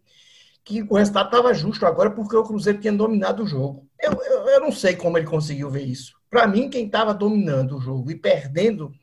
que 0.64 0.82
o 0.84 0.96
resultado 0.96 1.26
estava 1.26 1.54
justo 1.54 1.86
agora 1.86 2.10
porque 2.10 2.38
o 2.38 2.44
Cruzeiro 2.44 2.80
tinha 2.80 2.94
dominado 2.94 3.44
o 3.44 3.48
jogo. 3.48 3.86
Eu, 4.00 4.14
eu, 4.24 4.48
eu 4.48 4.62
não 4.62 4.72
sei 4.72 4.96
como 4.96 5.18
ele 5.18 5.28
conseguiu 5.28 5.70
ver 5.70 5.84
isso. 5.84 6.14
Para 6.30 6.48
mim, 6.48 6.70
quem 6.70 6.86
estava 6.86 7.14
dominando 7.14 7.76
o 7.76 7.82
jogo 7.82 8.12
e 8.12 8.16
perdendo 8.16 8.94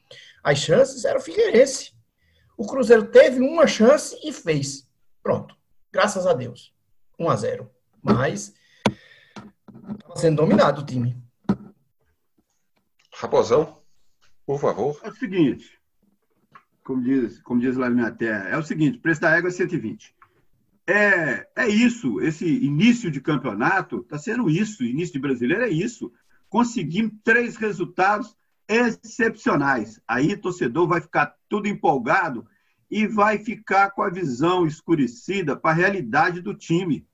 as 0.43 0.59
chances 0.59 1.05
era 1.05 1.19
o 1.19 1.23
Figueirense. 1.23 1.93
O 2.57 2.67
Cruzeiro 2.67 3.11
teve 3.11 3.41
uma 3.41 3.67
chance 3.67 4.19
e 4.25 4.33
fez. 4.33 4.89
Pronto. 5.23 5.57
Graças 5.93 6.27
a 6.27 6.33
Deus. 6.33 6.75
1 7.19 7.29
a 7.29 7.37
0 7.37 7.71
mas 8.03 8.55
estava 9.99 10.17
sendo 10.17 10.37
dominado 10.37 10.81
o 10.81 10.87
time. 10.87 11.17
Raposão, 13.15 13.83
por 14.47 14.59
favor. 14.59 14.99
É 15.03 15.11
o 15.11 15.15
seguinte, 15.15 15.79
como 16.83 17.03
diz, 17.03 17.41
como 17.43 17.61
diz 17.61 17.77
lá 17.77 17.91
na 17.91 17.95
minha 17.95 18.11
terra, 18.11 18.49
é 18.49 18.57
o 18.57 18.63
seguinte, 18.63 18.99
preço 18.99 19.21
da 19.21 19.37
égua 19.37 19.49
é 19.49 19.53
120. 19.53 20.17
É, 20.87 21.47
é 21.55 21.69
isso, 21.69 22.21
esse 22.21 22.47
início 22.47 23.11
de 23.11 23.21
campeonato 23.21 23.99
está 23.99 24.19
sendo 24.19 24.49
isso, 24.49 24.83
início 24.83 25.13
de 25.13 25.21
brasileiro 25.21 25.65
é 25.65 25.69
isso. 25.69 26.11
Conseguimos 26.49 27.13
três 27.23 27.57
resultados 27.57 28.35
excepcionais. 28.67 30.01
Aí 30.09 30.33
o 30.33 30.41
torcedor 30.41 30.89
vai 30.89 31.01
ficar 31.01 31.37
tudo 31.49 31.69
empolgado 31.69 32.47
e 32.91 33.07
vai 33.07 33.39
ficar 33.39 33.91
com 33.93 34.03
a 34.03 34.11
visão 34.11 34.67
escurecida 34.67 35.57
para 35.57 35.71
a 35.71 35.75
realidade 35.75 36.41
do 36.41 36.55
time. 36.55 37.07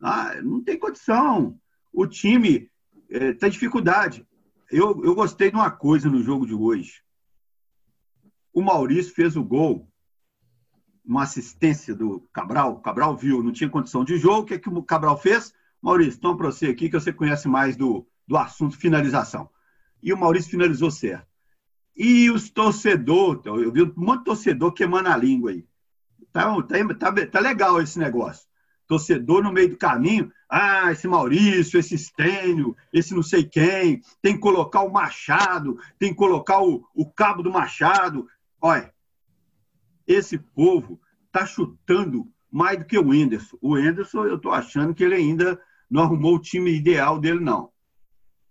Ah, 0.00 0.40
não 0.42 0.62
tem 0.62 0.78
condição. 0.78 1.58
O 1.92 2.06
time 2.06 2.70
é, 3.08 3.32
tem 3.32 3.50
dificuldade. 3.50 4.26
Eu, 4.70 5.02
eu 5.02 5.14
gostei 5.14 5.50
de 5.50 5.56
uma 5.56 5.70
coisa 5.70 6.10
no 6.10 6.22
jogo 6.22 6.46
de 6.46 6.54
hoje. 6.54 7.02
O 8.52 8.60
Maurício 8.60 9.14
fez 9.14 9.36
o 9.36 9.42
gol, 9.42 9.88
uma 11.04 11.22
assistência 11.22 11.94
do 11.94 12.20
Cabral. 12.32 12.72
O 12.72 12.80
Cabral 12.80 13.16
viu, 13.16 13.42
não 13.42 13.52
tinha 13.52 13.70
condição 13.70 14.04
de 14.04 14.18
jogo. 14.18 14.40
O 14.40 14.44
que, 14.44 14.54
é 14.54 14.58
que 14.58 14.68
o 14.68 14.82
Cabral 14.82 15.16
fez? 15.16 15.54
Maurício, 15.80 16.20
toma 16.20 16.36
para 16.36 16.52
você 16.52 16.66
aqui 16.66 16.90
que 16.90 17.00
você 17.00 17.12
conhece 17.12 17.48
mais 17.48 17.76
do, 17.76 18.06
do 18.26 18.36
assunto 18.36 18.76
finalização. 18.76 19.48
E 20.02 20.12
o 20.12 20.18
Maurício 20.18 20.50
finalizou 20.50 20.90
certo. 20.90 21.27
E 21.98 22.30
os 22.30 22.48
torcedores, 22.48 23.44
eu 23.44 23.72
vi 23.72 23.82
um 23.82 23.92
monte 23.96 24.20
de 24.20 24.24
torcedor 24.24 24.72
queimando 24.72 25.08
a 25.08 25.16
língua 25.16 25.50
aí. 25.50 25.66
Tá, 26.32 26.54
tá, 26.62 26.94
tá, 27.12 27.26
tá 27.26 27.40
legal 27.40 27.82
esse 27.82 27.98
negócio 27.98 28.48
torcedor 28.88 29.42
no 29.42 29.52
meio 29.52 29.68
do 29.68 29.76
caminho, 29.76 30.32
ah, 30.48 30.90
esse 30.90 31.06
Maurício, 31.06 31.78
esse 31.78 31.94
Estênio, 31.94 32.74
esse 32.90 33.14
não 33.14 33.22
sei 33.22 33.44
quem, 33.44 34.00
tem 34.22 34.34
que 34.34 34.40
colocar 34.40 34.80
o 34.80 34.90
Machado, 34.90 35.78
tem 35.98 36.10
que 36.10 36.16
colocar 36.16 36.62
o, 36.62 36.82
o 36.94 37.06
cabo 37.06 37.42
do 37.42 37.52
Machado. 37.52 38.26
Olha, 38.60 38.92
esse 40.06 40.38
povo 40.38 40.98
tá 41.30 41.44
chutando 41.44 42.26
mais 42.50 42.78
do 42.78 42.86
que 42.86 42.98
o 42.98 43.12
Enderson. 43.12 43.58
O 43.60 43.78
Enderson, 43.78 44.24
eu 44.24 44.38
tô 44.38 44.50
achando 44.50 44.94
que 44.94 45.04
ele 45.04 45.14
ainda 45.14 45.60
não 45.88 46.02
arrumou 46.02 46.36
o 46.36 46.40
time 46.40 46.72
ideal 46.72 47.20
dele, 47.20 47.40
não. 47.40 47.70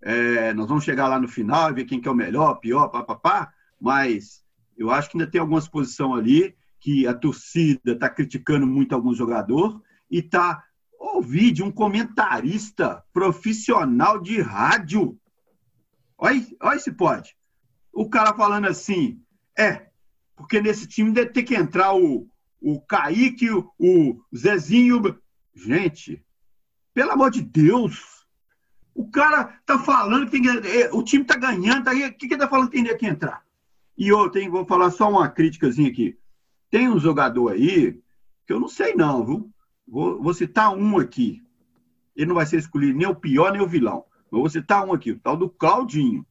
É, 0.02 0.54
nós 0.54 0.68
vamos 0.68 0.84
chegar 0.84 1.08
lá 1.08 1.20
no 1.20 1.28
final 1.28 1.70
e 1.70 1.74
ver 1.74 1.86
quem 1.86 2.00
que 2.00 2.08
é 2.08 2.12
o 2.12 2.16
melhor, 2.16 2.56
pior, 2.56 2.88
papapá, 2.90 3.52
mas 3.80 4.44
eu 4.78 4.92
acho 4.92 5.10
que 5.10 5.18
ainda 5.18 5.30
tem 5.30 5.42
algumas 5.42 5.68
posições 5.68 6.20
ali 6.20 6.56
que 6.80 7.08
a 7.08 7.14
torcida 7.14 7.94
está 7.94 8.10
criticando 8.10 8.68
muito 8.68 8.94
algum 8.94 9.14
jogador 9.14 9.82
e 10.10 10.20
está 10.20 10.64
ouvi 11.00 11.52
de 11.52 11.64
um 11.64 11.72
comentarista 11.72 13.04
profissional 13.12 14.20
de 14.20 14.42
rádio. 14.42 15.20
Olha, 16.18 16.46
olha 16.62 16.80
se 16.80 16.92
pode. 16.92 17.36
O 17.92 18.10
cara 18.10 18.34
falando 18.34 18.68
assim, 18.68 19.22
é, 19.58 19.88
porque 20.36 20.62
nesse 20.62 20.88
time 20.88 21.12
deve 21.12 21.32
ter 21.32 21.44
que 21.44 21.56
entrar 21.56 21.96
o, 21.96 22.28
o 22.62 22.80
Kaique, 22.82 23.50
o, 23.50 23.72
o 23.80 24.22
Zezinho. 24.36 25.20
Gente, 25.56 26.24
pelo 26.94 27.12
amor 27.12 27.32
de 27.32 27.42
Deus, 27.42 28.17
o 28.98 29.08
cara 29.08 29.60
tá 29.64 29.78
falando 29.78 30.26
que 30.26 30.32
tem 30.32 30.42
que, 30.42 30.68
é, 30.68 30.90
o 30.92 31.04
time 31.04 31.24
tá 31.24 31.38
ganhando, 31.38 31.84
tá, 31.84 31.92
o 31.92 32.14
que 32.14 32.28
que 32.28 32.36
tá 32.36 32.48
falando 32.48 32.72
que 32.72 32.82
tem 32.82 32.98
que 32.98 33.06
entrar? 33.06 33.44
E 33.96 34.08
eu 34.08 34.28
tenho, 34.32 34.52
vou 34.52 34.66
falar 34.66 34.90
só 34.90 35.08
uma 35.08 35.30
críticazinha 35.30 35.88
aqui. 35.88 36.18
Tem 36.72 36.90
um 36.90 37.00
jogador 37.00 37.52
aí 37.52 38.02
que 38.48 38.52
eu 38.52 38.60
não 38.60 38.68
sei 38.68 38.96
não, 38.96 39.24
viu? 39.24 39.52
Vou, 39.88 40.20
vou 40.20 40.34
citar 40.34 40.76
um 40.76 40.98
aqui. 40.98 41.44
Ele 42.16 42.26
não 42.26 42.36
vai 42.36 42.48
ser 42.48 42.58
escolhido 42.58 42.98
nem 42.98 43.08
o 43.08 43.14
pior 43.14 43.52
nem 43.52 43.62
o 43.62 43.68
vilão. 43.68 44.04
Mas 44.32 44.42
vou 44.42 44.50
citar 44.50 44.84
um 44.84 44.92
aqui, 44.92 45.12
o 45.12 45.20
tal 45.20 45.38
do 45.38 45.48
Claudinho. 45.48 46.26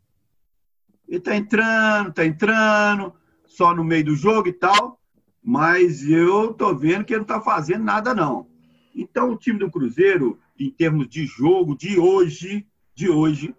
Ele 1.06 1.20
tá 1.20 1.36
entrando, 1.36 2.12
tá 2.12 2.26
entrando, 2.26 3.14
só 3.46 3.72
no 3.72 3.84
meio 3.84 4.06
do 4.06 4.16
jogo 4.16 4.48
e 4.48 4.52
tal, 4.52 5.00
mas 5.40 6.02
eu 6.02 6.52
tô 6.52 6.74
vendo 6.74 7.04
que 7.04 7.12
ele 7.12 7.20
não 7.20 7.26
tá 7.26 7.40
fazendo 7.40 7.84
nada 7.84 8.12
não. 8.12 8.48
Então 8.92 9.30
o 9.30 9.36
time 9.36 9.60
do 9.60 9.70
Cruzeiro 9.70 10.36
em 10.58 10.70
termos 10.70 11.08
de 11.08 11.26
jogo 11.26 11.76
de 11.76 11.98
hoje, 11.98 12.66
de 12.94 13.08
hoje, 13.08 13.54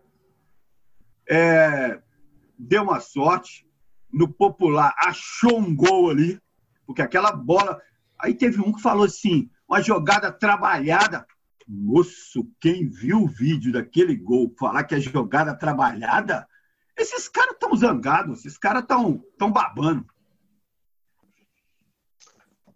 é, 1.30 2.01
deu 2.58 2.84
uma 2.84 3.00
sorte. 3.00 3.66
No 4.10 4.32
popular, 4.32 4.96
achou 4.98 5.60
um 5.60 5.75
gol 5.75 6.10
ali, 6.10 6.42
porque 6.86 7.01
aquela 7.01 7.32
bola. 7.32 7.80
Aí 8.18 8.34
teve 8.34 8.62
um 8.62 8.72
que 8.72 8.82
falou 8.82 9.04
assim: 9.04 9.50
uma 9.68 9.82
jogada 9.82 10.32
trabalhada. 10.32 11.27
Moço, 11.68 12.50
quem 12.62 12.88
viu 12.88 13.24
o 13.24 13.27
vídeo 13.27 13.74
daquele 13.74 14.16
gol 14.16 14.56
falar 14.58 14.86
que 14.86 14.96
é 14.96 15.00
jogada 15.01 15.54
trabalhada, 15.54 16.48
esses 16.96 17.27
caras 17.27 17.51
estão 17.51 17.75
zangados, 17.75 18.39
esses 18.39 18.58
caras 18.58 18.84
estão 18.84 19.22
tão 19.38 19.51
babando. 19.51 20.08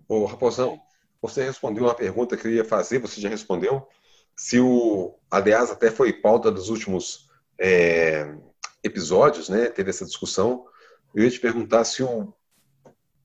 Ô, 0.07 0.25
Raposão, 0.25 0.81
você 1.21 1.45
respondeu 1.45 1.85
uma 1.85 1.95
pergunta 1.95 2.35
que 2.35 2.45
eu 2.45 2.51
ia 2.51 2.65
fazer, 2.65 2.99
você 2.99 3.21
já 3.21 3.29
respondeu? 3.29 3.87
Se 4.37 4.59
o, 4.59 5.15
aliás, 5.29 5.69
até 5.69 5.91
foi 5.91 6.13
pauta 6.13 6.51
dos 6.51 6.69
últimos 6.69 7.29
é, 7.59 8.33
episódios, 8.83 9.49
né? 9.49 9.69
Teve 9.69 9.89
essa 9.89 10.05
discussão. 10.05 10.65
Eu 11.13 11.23
ia 11.23 11.29
te 11.29 11.39
perguntar 11.39 11.83
se 11.83 12.03
o 12.03 12.33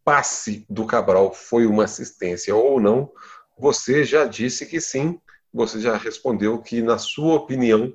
passe 0.04 0.64
do 0.68 0.86
Cabral 0.86 1.32
foi 1.32 1.66
uma 1.66 1.84
assistência 1.84 2.54
ou 2.54 2.80
não. 2.80 3.10
Você 3.58 4.04
já 4.04 4.24
disse 4.24 4.66
que 4.66 4.80
sim. 4.80 5.20
Você 5.52 5.80
já 5.80 5.96
respondeu 5.96 6.60
que, 6.60 6.82
na 6.82 6.98
sua 6.98 7.34
opinião, 7.34 7.92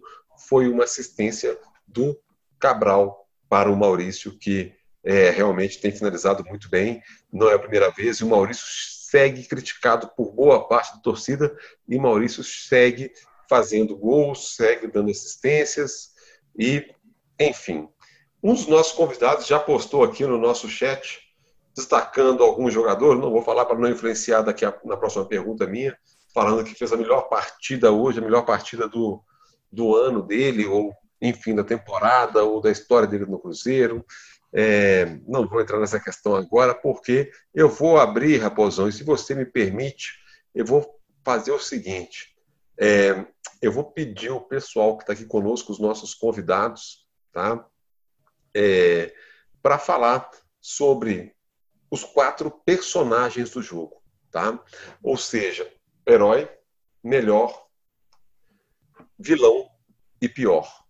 foi 0.47 0.67
uma 0.67 0.85
assistência 0.85 1.57
do 1.87 2.19
Cabral 2.59 3.27
para 3.47 3.71
o 3.71 3.77
Maurício, 3.77 4.37
que 4.37 4.73
é, 5.03 5.29
realmente 5.29 5.79
tem 5.79 5.91
finalizado 5.91 6.43
muito 6.45 6.69
bem. 6.69 7.01
Não 7.31 7.49
é 7.49 7.53
a 7.53 7.59
primeira 7.59 7.91
vez. 7.91 8.17
E 8.17 8.23
o 8.23 8.27
Maurício 8.27 8.65
segue 9.11 9.43
criticado 9.43 10.09
por 10.15 10.31
boa 10.31 10.65
parte 10.69 10.95
da 10.95 11.01
torcida 11.01 11.53
e 11.85 11.99
Maurício 11.99 12.41
segue 12.45 13.11
fazendo 13.49 13.97
gols, 13.97 14.55
segue 14.55 14.87
dando 14.87 15.11
assistências 15.11 16.11
e, 16.57 16.89
enfim. 17.37 17.89
Um 18.41 18.53
dos 18.53 18.67
nossos 18.67 18.93
convidados 18.93 19.45
já 19.45 19.59
postou 19.59 20.05
aqui 20.05 20.25
no 20.25 20.37
nosso 20.37 20.69
chat, 20.69 21.19
destacando 21.75 22.41
algum 22.41 22.71
jogador, 22.71 23.17
não 23.17 23.31
vou 23.31 23.41
falar 23.41 23.65
para 23.65 23.77
não 23.77 23.89
influenciar 23.89 24.43
daqui 24.43 24.63
a, 24.63 24.73
na 24.85 24.95
próxima 24.95 25.25
pergunta 25.25 25.67
minha, 25.67 25.97
falando 26.33 26.63
que 26.63 26.73
fez 26.73 26.93
a 26.93 26.97
melhor 26.97 27.23
partida 27.23 27.91
hoje, 27.91 28.19
a 28.19 28.23
melhor 28.23 28.45
partida 28.45 28.87
do, 28.87 29.21
do 29.69 29.93
ano 29.93 30.21
dele, 30.21 30.65
ou 30.65 30.93
enfim, 31.21 31.53
da 31.53 31.65
temporada, 31.65 32.45
ou 32.45 32.61
da 32.61 32.71
história 32.71 33.09
dele 33.09 33.25
no 33.25 33.39
Cruzeiro. 33.39 34.05
É, 34.53 35.05
não 35.27 35.47
vou 35.47 35.61
entrar 35.61 35.79
nessa 35.79 35.99
questão 35.99 36.35
agora, 36.35 36.75
porque 36.75 37.31
eu 37.53 37.69
vou 37.69 37.97
abrir, 37.97 38.37
Raposão, 38.37 38.87
e 38.87 38.91
se 38.91 39.03
você 39.03 39.33
me 39.33 39.45
permite, 39.45 40.13
eu 40.53 40.65
vou 40.65 40.99
fazer 41.23 41.51
o 41.51 41.59
seguinte: 41.59 42.35
é, 42.77 43.25
eu 43.61 43.71
vou 43.71 43.83
pedir 43.91 44.29
ao 44.29 44.41
pessoal 44.41 44.97
que 44.97 45.03
está 45.03 45.13
aqui 45.13 45.25
conosco, 45.25 45.71
os 45.71 45.79
nossos 45.79 46.13
convidados, 46.13 47.07
tá? 47.31 47.65
É, 48.53 49.13
para 49.61 49.77
falar 49.77 50.29
sobre 50.59 51.33
os 51.89 52.03
quatro 52.03 52.49
personagens 52.49 53.51
do 53.51 53.61
jogo, 53.61 54.01
tá? 54.31 54.61
Ou 55.03 55.17
seja, 55.17 55.71
herói, 56.05 56.49
melhor, 57.03 57.67
vilão 59.17 59.69
e 60.21 60.27
pior. 60.27 60.80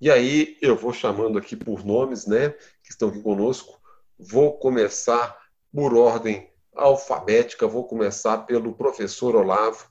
E 0.00 0.10
aí 0.10 0.56
eu 0.62 0.74
vou 0.74 0.94
chamando 0.94 1.36
aqui 1.36 1.54
por 1.54 1.84
nomes, 1.84 2.26
né, 2.26 2.50
que 2.82 2.90
estão 2.90 3.10
aqui 3.10 3.20
conosco. 3.20 3.78
Vou 4.18 4.58
começar 4.58 5.38
por 5.70 5.94
ordem 5.94 6.50
alfabética, 6.74 7.66
vou 7.66 7.84
começar 7.84 8.38
pelo 8.46 8.72
professor 8.72 9.36
Olavo. 9.36 9.90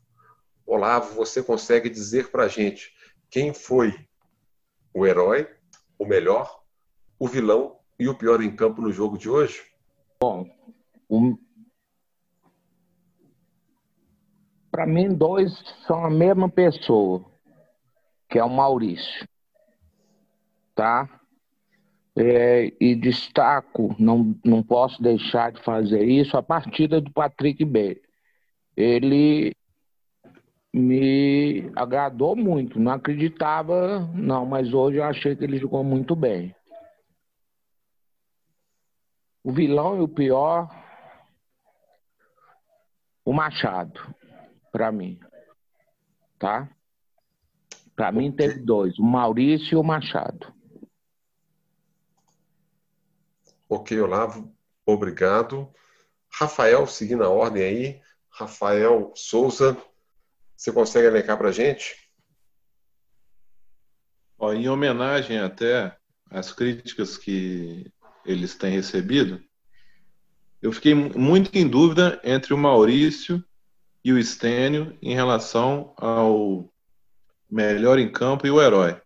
Olavo, 0.65 1.13
você 1.13 1.43
consegue 1.43 1.89
dizer 1.89 2.31
para 2.31 2.45
a 2.45 2.47
gente 2.47 2.91
quem 3.29 3.53
foi 3.53 3.93
o 4.95 5.05
herói, 5.05 5.47
o 5.99 6.05
melhor, 6.05 6.63
o 7.19 7.27
vilão 7.27 7.77
e 7.99 8.09
o 8.09 8.17
pior 8.17 8.41
em 8.41 8.55
campo 8.55 8.81
no 8.81 8.91
jogo 8.91 9.15
de 9.15 9.29
hoje? 9.29 9.61
Bom, 10.19 10.49
um... 11.07 11.37
para 14.71 14.87
mim, 14.87 15.13
dois 15.13 15.51
são 15.85 16.03
a 16.03 16.09
mesma 16.09 16.49
pessoa, 16.49 17.23
que 18.27 18.39
é 18.39 18.43
o 18.43 18.49
Maurício 18.49 19.29
tá? 20.79 21.09
É, 22.15 22.71
e 22.79 22.95
destaco, 22.95 23.93
não, 23.99 24.33
não 24.45 24.63
posso 24.63 25.01
deixar 25.03 25.51
de 25.51 25.61
fazer 25.61 26.05
isso, 26.05 26.37
a 26.37 26.41
partida 26.41 27.01
do 27.01 27.11
Patrick 27.11 27.65
B. 27.65 28.01
Ele 28.77 29.53
me 30.73 31.69
agradou 31.75 32.33
muito, 32.33 32.79
não 32.79 32.93
acreditava, 32.93 33.99
não, 34.15 34.45
mas 34.45 34.73
hoje 34.73 34.99
eu 34.99 35.03
achei 35.03 35.35
que 35.35 35.43
ele 35.43 35.59
jogou 35.59 35.83
muito 35.83 36.15
bem. 36.15 36.55
O 39.43 39.51
vilão 39.51 39.97
e 39.97 39.99
o 39.99 40.07
pior, 40.07 40.69
o 43.25 43.33
Machado, 43.33 43.99
para 44.71 44.93
mim, 44.93 45.19
tá? 46.37 46.69
Para 47.99 48.13
mim 48.13 48.31
teve 48.31 48.61
dois, 48.61 48.97
o 48.97 49.03
Maurício 49.03 49.73
e 49.73 49.75
o 49.75 49.83
Machado. 49.83 50.53
Ok, 53.71 54.01
Olavo, 54.01 54.51
obrigado. 54.83 55.71
Rafael, 56.27 56.87
seguindo 56.87 57.23
a 57.23 57.29
ordem 57.29 57.61
aí. 57.61 58.01
Rafael 58.27 59.13
Souza, 59.15 59.77
você 60.57 60.71
consegue 60.71 61.05
elencar 61.05 61.37
para 61.37 61.49
a 61.49 61.51
gente? 61.51 61.95
Ó, 64.39 64.51
em 64.53 64.67
homenagem 64.67 65.37
até 65.37 65.95
às 66.31 66.51
críticas 66.51 67.15
que 67.15 67.93
eles 68.25 68.55
têm 68.55 68.71
recebido, 68.71 69.39
eu 70.63 70.71
fiquei 70.71 70.95
muito 70.95 71.55
em 71.55 71.67
dúvida 71.67 72.19
entre 72.23 72.55
o 72.55 72.57
Maurício 72.57 73.45
e 74.03 74.11
o 74.11 74.17
Estênio 74.17 74.97
em 74.99 75.13
relação 75.13 75.93
ao 75.95 76.73
melhor 77.47 77.99
em 77.99 78.11
campo 78.11 78.47
e 78.47 78.49
o 78.49 78.59
herói. 78.59 78.99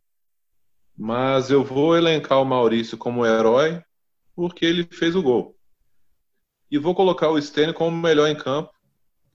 Mas 0.98 1.52
eu 1.52 1.66
vou 1.66 1.98
elencar 1.98 2.42
o 2.42 2.46
Maurício 2.46 2.98
como 2.98 3.26
herói 3.26 3.84
porque 4.36 4.66
ele 4.66 4.88
fez 4.92 5.16
o 5.16 5.24
gol. 5.24 5.56
E 6.70 6.78
vou 6.78 6.96
colocar 6.96 7.30
o 7.30 7.42
Stênio 7.42 7.74
como 7.74 7.96
melhor 7.96 8.28
em 8.28 8.36
campo, 8.36 8.72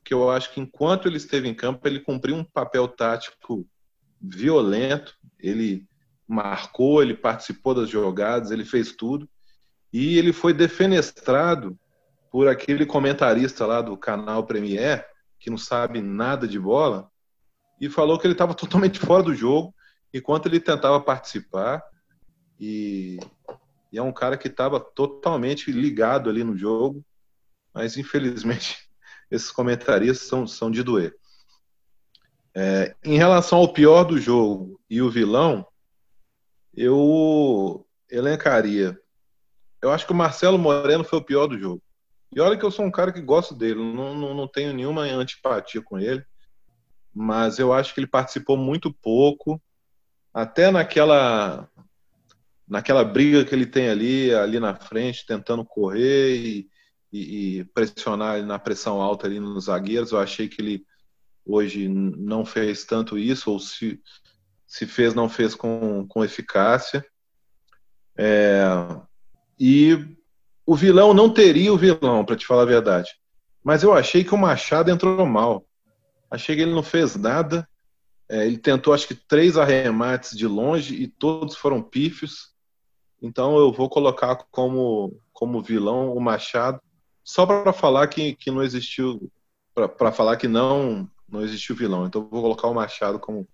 que 0.04 0.12
eu 0.12 0.30
acho 0.30 0.52
que 0.52 0.60
enquanto 0.60 1.06
ele 1.06 1.16
esteve 1.16 1.48
em 1.48 1.54
campo, 1.54 1.86
ele 1.86 2.00
cumpriu 2.00 2.34
um 2.34 2.44
papel 2.44 2.88
tático 2.88 3.66
violento, 4.20 5.16
ele 5.38 5.86
marcou, 6.26 7.02
ele 7.02 7.14
participou 7.14 7.74
das 7.74 7.88
jogadas, 7.88 8.50
ele 8.50 8.64
fez 8.64 8.92
tudo. 8.92 9.28
E 9.92 10.18
ele 10.18 10.32
foi 10.32 10.52
defenestrado 10.52 11.78
por 12.30 12.48
aquele 12.48 12.84
comentarista 12.84 13.64
lá 13.66 13.80
do 13.80 13.96
canal 13.96 14.44
Premier, 14.44 15.06
que 15.38 15.50
não 15.50 15.56
sabe 15.56 16.00
nada 16.00 16.46
de 16.46 16.58
bola, 16.58 17.10
e 17.80 17.88
falou 17.88 18.18
que 18.18 18.26
ele 18.26 18.34
estava 18.34 18.52
totalmente 18.54 18.98
fora 18.98 19.22
do 19.22 19.34
jogo 19.34 19.74
enquanto 20.12 20.46
ele 20.46 20.60
tentava 20.60 21.00
participar. 21.00 21.82
E 22.60 23.18
e 23.92 23.98
é 23.98 24.02
um 24.02 24.12
cara 24.12 24.36
que 24.36 24.48
estava 24.48 24.78
totalmente 24.78 25.72
ligado 25.72 26.28
ali 26.28 26.44
no 26.44 26.56
jogo, 26.56 27.04
mas 27.72 27.96
infelizmente 27.96 28.88
esses 29.30 29.50
comentaristas 29.50 30.28
são, 30.28 30.46
são 30.46 30.70
de 30.70 30.82
doer. 30.82 31.16
É, 32.54 32.94
em 33.04 33.16
relação 33.16 33.58
ao 33.58 33.72
pior 33.72 34.04
do 34.04 34.18
jogo 34.18 34.80
e 34.90 35.00
o 35.00 35.10
vilão, 35.10 35.66
eu 36.74 37.86
elencaria. 38.10 38.98
Eu 39.80 39.90
acho 39.90 40.06
que 40.06 40.12
o 40.12 40.16
Marcelo 40.16 40.58
Moreno 40.58 41.04
foi 41.04 41.18
o 41.18 41.24
pior 41.24 41.46
do 41.46 41.58
jogo. 41.58 41.82
E 42.34 42.40
olha 42.40 42.56
que 42.58 42.64
eu 42.64 42.70
sou 42.70 42.84
um 42.84 42.90
cara 42.90 43.12
que 43.12 43.20
gosto 43.20 43.54
dele, 43.54 43.80
não, 43.80 44.14
não, 44.14 44.34
não 44.34 44.48
tenho 44.48 44.74
nenhuma 44.74 45.02
antipatia 45.02 45.80
com 45.80 45.98
ele, 45.98 46.22
mas 47.14 47.58
eu 47.58 47.72
acho 47.72 47.94
que 47.94 48.00
ele 48.00 48.06
participou 48.06 48.56
muito 48.56 48.92
pouco, 48.92 49.60
até 50.32 50.70
naquela 50.70 51.68
naquela 52.68 53.04
briga 53.04 53.44
que 53.44 53.54
ele 53.54 53.66
tem 53.66 53.88
ali, 53.88 54.32
ali 54.34 54.60
na 54.60 54.74
frente, 54.74 55.26
tentando 55.26 55.64
correr 55.64 56.36
e, 56.36 56.68
e, 57.12 57.58
e 57.60 57.64
pressionar 57.66 58.44
na 58.44 58.58
pressão 58.58 59.00
alta 59.00 59.26
ali 59.26 59.40
nos 59.40 59.64
zagueiros. 59.64 60.12
Eu 60.12 60.18
achei 60.18 60.48
que 60.48 60.60
ele 60.60 60.86
hoje 61.44 61.88
não 61.88 62.44
fez 62.44 62.84
tanto 62.84 63.16
isso, 63.18 63.50
ou 63.50 63.58
se, 63.58 64.00
se 64.66 64.86
fez, 64.86 65.14
não 65.14 65.28
fez 65.28 65.54
com, 65.54 66.06
com 66.06 66.24
eficácia. 66.24 67.04
É, 68.16 68.62
e 69.58 70.16
o 70.66 70.76
vilão 70.76 71.14
não 71.14 71.32
teria 71.32 71.72
o 71.72 71.78
vilão, 71.78 72.24
para 72.24 72.36
te 72.36 72.46
falar 72.46 72.62
a 72.62 72.66
verdade. 72.66 73.10
Mas 73.64 73.82
eu 73.82 73.92
achei 73.94 74.22
que 74.22 74.34
o 74.34 74.38
Machado 74.38 74.90
entrou 74.90 75.24
mal. 75.24 75.66
Achei 76.30 76.54
que 76.54 76.62
ele 76.62 76.74
não 76.74 76.82
fez 76.82 77.16
nada. 77.16 77.66
É, 78.28 78.46
ele 78.46 78.58
tentou, 78.58 78.92
acho 78.92 79.08
que, 79.08 79.14
três 79.14 79.56
arremates 79.56 80.36
de 80.36 80.46
longe 80.46 80.94
e 80.94 81.08
todos 81.08 81.56
foram 81.56 81.82
pífios. 81.82 82.47
Então 83.20 83.56
eu 83.56 83.72
vou 83.72 83.88
colocar 83.88 84.36
como, 84.50 85.20
como 85.32 85.62
vilão 85.62 86.12
o 86.12 86.20
Machado, 86.20 86.80
só 87.24 87.44
para 87.44 87.72
falar 87.72 88.06
que, 88.08 88.34
que 88.34 88.50
não 88.50 88.62
existiu, 88.62 89.30
para 89.74 90.12
falar 90.12 90.36
que 90.36 90.48
não 90.48 91.10
não 91.28 91.42
existiu 91.42 91.76
vilão. 91.76 92.06
Então 92.06 92.22
eu 92.22 92.28
vou 92.28 92.42
colocar 92.42 92.68
o 92.68 92.74
Machado 92.74 93.18
como, 93.18 93.46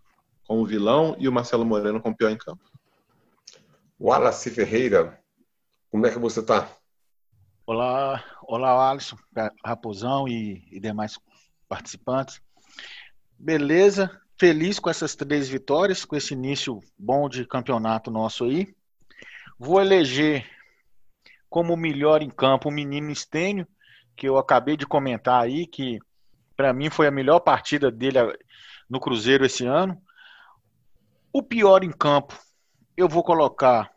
como 0.47 0.65
vilão 0.65 1.17
e 1.19 1.29
o 1.29 1.33
Marcelo 1.33 1.65
Moreno 1.65 2.01
como 2.01 2.17
pior 2.17 2.31
em 2.31 2.39
campo. 2.39 2.63
Wallace 4.01 4.51
Ferreira, 4.51 5.21
como 5.91 6.07
é 6.07 6.11
que 6.11 6.19
você 6.19 6.41
está? 6.41 6.69
Olá, 7.67 8.23
olá 8.43 8.91
Alisson, 8.91 9.17
Raposão 9.65 10.29
e, 10.29 10.63
e 10.71 10.79
demais 10.79 11.19
participantes. 11.69 12.41
Beleza, 13.39 14.21
feliz 14.39 14.79
com 14.79 14.91
essas 14.91 15.15
três 15.15 15.49
vitórias, 15.49 16.05
com 16.05 16.15
esse 16.15 16.35
início 16.35 16.81
bom 16.99 17.29
de 17.29 17.47
campeonato 17.47 18.11
nosso 18.11 18.45
aí. 18.45 18.75
Vou 19.59 19.81
eleger 19.81 20.51
como 21.49 21.77
melhor 21.77 22.21
em 22.21 22.31
campo 22.31 22.69
o 22.69 22.73
menino 22.73 23.11
Estênio, 23.11 23.67
que 24.17 24.29
eu 24.29 24.37
acabei 24.37 24.77
de 24.77 24.87
comentar 24.87 25.41
aí, 25.41 25.67
que 25.67 26.01
para 26.57 26.73
mim 26.73 26.91
foi 26.91 27.07
a 27.07 27.13
melhor 27.13 27.39
partida 27.41 27.91
dele 27.91 28.19
no 28.91 28.99
Cruzeiro 28.99 29.45
esse 29.45 29.65
ano. 29.65 30.01
O 31.33 31.43
pior 31.43 31.85
em 31.85 31.93
campo, 31.93 32.37
eu 32.97 33.09
vou 33.09 33.23
colocar 33.23 33.93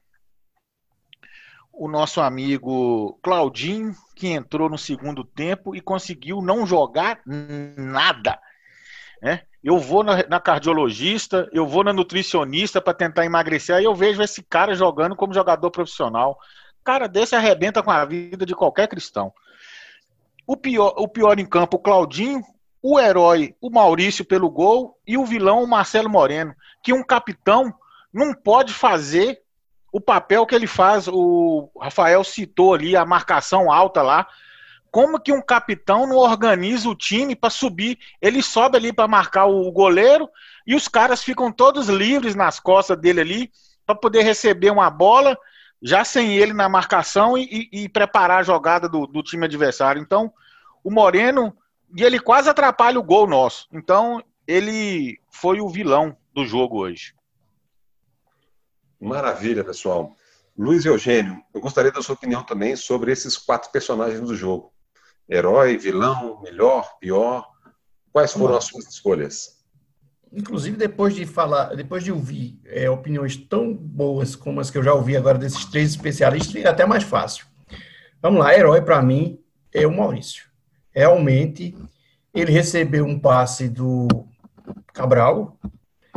o 1.73 1.87
nosso 1.87 2.21
amigo 2.21 3.19
Claudinho, 3.23 3.95
que 4.15 4.27
entrou 4.27 4.69
no 4.69 4.77
segundo 4.77 5.23
tempo 5.23 5.75
e 5.75 5.81
conseguiu 5.81 6.41
não 6.41 6.65
jogar 6.65 7.21
nada. 7.25 8.39
Né? 9.21 9.46
Eu 9.63 9.79
vou 9.79 10.03
na, 10.03 10.23
na 10.27 10.39
cardiologista, 10.39 11.49
eu 11.51 11.67
vou 11.67 11.83
na 11.83 11.91
nutricionista 11.91 12.81
para 12.81 12.93
tentar 12.93 13.25
emagrecer, 13.25 13.75
aí 13.75 13.83
eu 13.83 13.95
vejo 13.95 14.21
esse 14.21 14.43
cara 14.43 14.75
jogando 14.75 15.15
como 15.15 15.33
jogador 15.33 15.71
profissional. 15.71 16.37
Cara 16.83 17.07
desse 17.07 17.35
arrebenta 17.35 17.83
com 17.83 17.91
a 17.91 18.05
vida 18.05 18.45
de 18.45 18.55
qualquer 18.55 18.87
cristão. 18.87 19.33
O 20.45 20.55
pior, 20.55 20.93
o 20.97 21.07
pior 21.07 21.37
em 21.39 21.45
campo, 21.45 21.77
o 21.77 21.79
Claudinho, 21.79 22.41
o 22.81 22.99
herói, 22.99 23.55
o 23.59 23.69
Maurício 23.69 24.23
pelo 24.23 24.49
gol 24.49 24.97
e 25.05 25.17
o 25.17 25.25
vilão, 25.25 25.63
o 25.63 25.67
Marcelo 25.67 26.09
Moreno, 26.09 26.55
que 26.81 26.93
um 26.93 27.03
capitão 27.03 27.73
não 28.13 28.33
pode 28.33 28.73
fazer 28.73 29.41
o 29.91 29.99
papel 29.99 30.45
que 30.45 30.55
ele 30.55 30.67
faz. 30.67 31.07
O 31.07 31.69
Rafael 31.81 32.23
citou 32.23 32.73
ali 32.73 32.95
a 32.95 33.05
marcação 33.05 33.71
alta 33.71 34.01
lá. 34.01 34.27
Como 34.91 35.19
que 35.19 35.31
um 35.31 35.41
capitão 35.41 36.07
não 36.07 36.17
organiza 36.17 36.89
o 36.89 36.95
time 36.95 37.35
para 37.35 37.49
subir? 37.49 37.97
Ele 38.21 38.41
sobe 38.41 38.77
ali 38.77 38.93
para 38.93 39.07
marcar 39.07 39.45
o 39.45 39.71
goleiro 39.71 40.29
e 40.65 40.75
os 40.75 40.87
caras 40.87 41.23
ficam 41.23 41.51
todos 41.51 41.87
livres 41.87 42.35
nas 42.35 42.59
costas 42.59 42.97
dele 42.97 43.21
ali 43.21 43.51
para 43.85 43.95
poder 43.95 44.23
receber 44.23 44.71
uma 44.71 44.89
bola, 44.89 45.37
já 45.81 46.03
sem 46.03 46.35
ele 46.37 46.53
na 46.53 46.67
marcação 46.67 47.37
e, 47.37 47.69
e, 47.71 47.83
e 47.83 47.89
preparar 47.89 48.39
a 48.39 48.43
jogada 48.43 48.89
do, 48.89 49.07
do, 49.07 49.23
time 49.23 49.45
adversário. 49.45 50.01
Então, 50.01 50.33
o 50.83 50.91
Moreno, 50.91 51.55
e 51.95 52.03
ele 52.03 52.19
quase 52.19 52.49
atrapalha 52.49 52.99
o 52.99 53.03
gol 53.03 53.27
nosso. 53.27 53.67
Então, 53.71 54.23
ele 54.45 55.19
foi 55.29 55.61
o 55.61 55.69
vilão 55.69 56.17
do 56.33 56.45
jogo 56.45 56.79
hoje. 56.79 57.13
Maravilha, 58.99 59.63
pessoal. 59.63 60.15
Luiz 60.57 60.85
Eugênio, 60.85 61.41
eu 61.53 61.61
gostaria 61.61 61.91
da 61.91 62.01
sua 62.01 62.15
opinião 62.15 62.43
também 62.43 62.75
sobre 62.75 63.11
esses 63.11 63.37
quatro 63.37 63.71
personagens 63.71 64.21
do 64.21 64.35
jogo 64.35 64.73
herói, 65.29 65.77
vilão, 65.77 66.41
melhor, 66.41 66.97
pior? 66.99 67.47
Quais 68.11 68.33
foram 68.33 68.55
as 68.55 68.65
suas 68.65 68.87
escolhas? 68.87 69.57
Inclusive, 70.31 70.75
depois 70.75 71.15
de 71.15 71.25
falar, 71.25 71.75
depois 71.75 72.03
de 72.03 72.11
ouvir 72.11 72.59
é, 72.65 72.89
opiniões 72.89 73.37
tão 73.37 73.73
boas 73.73 74.35
como 74.35 74.59
as 74.59 74.69
que 74.69 74.77
eu 74.77 74.83
já 74.83 74.93
ouvi 74.93 75.15
agora 75.15 75.37
desses 75.37 75.65
três 75.65 75.91
especialistas, 75.91 76.51
fica 76.51 76.69
até 76.69 76.85
mais 76.85 77.03
fácil. 77.03 77.45
Vamos 78.21 78.39
lá, 78.39 78.53
herói 78.53 78.81
para 78.81 79.01
mim 79.01 79.39
é 79.73 79.85
o 79.85 79.95
Maurício. 79.95 80.45
Realmente, 80.91 81.75
ele 82.33 82.51
recebeu 82.51 83.05
um 83.05 83.19
passe 83.19 83.69
do 83.69 84.07
Cabral. 84.93 85.57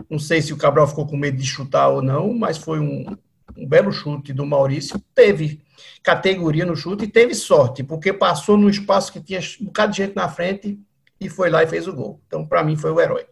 Não 0.08 0.18
sei 0.18 0.42
se 0.42 0.52
o 0.52 0.56
Cabral 0.56 0.88
ficou 0.88 1.06
com 1.06 1.16
medo 1.16 1.36
de 1.36 1.46
chutar 1.46 1.88
ou 1.88 2.02
não, 2.02 2.32
mas 2.32 2.56
foi 2.58 2.80
um, 2.80 3.04
um 3.56 3.66
belo 3.66 3.92
chute 3.92 4.32
do 4.32 4.46
Maurício. 4.46 5.00
Teve 5.14 5.62
categoria 6.02 6.64
no 6.64 6.76
chute 6.76 7.04
e 7.04 7.08
teve 7.08 7.34
sorte, 7.34 7.82
porque 7.82 8.12
passou 8.12 8.56
no 8.56 8.68
espaço 8.68 9.12
que 9.12 9.20
tinha 9.20 9.40
um 9.60 9.66
bocado 9.66 9.92
de 9.92 9.98
gente 9.98 10.16
na 10.16 10.28
frente 10.28 10.78
e 11.20 11.28
foi 11.28 11.50
lá 11.50 11.62
e 11.62 11.66
fez 11.66 11.86
o 11.86 11.92
gol. 11.92 12.20
Então, 12.26 12.46
para 12.46 12.64
mim, 12.64 12.76
foi 12.76 12.90
o 12.90 13.00
herói. 13.00 13.26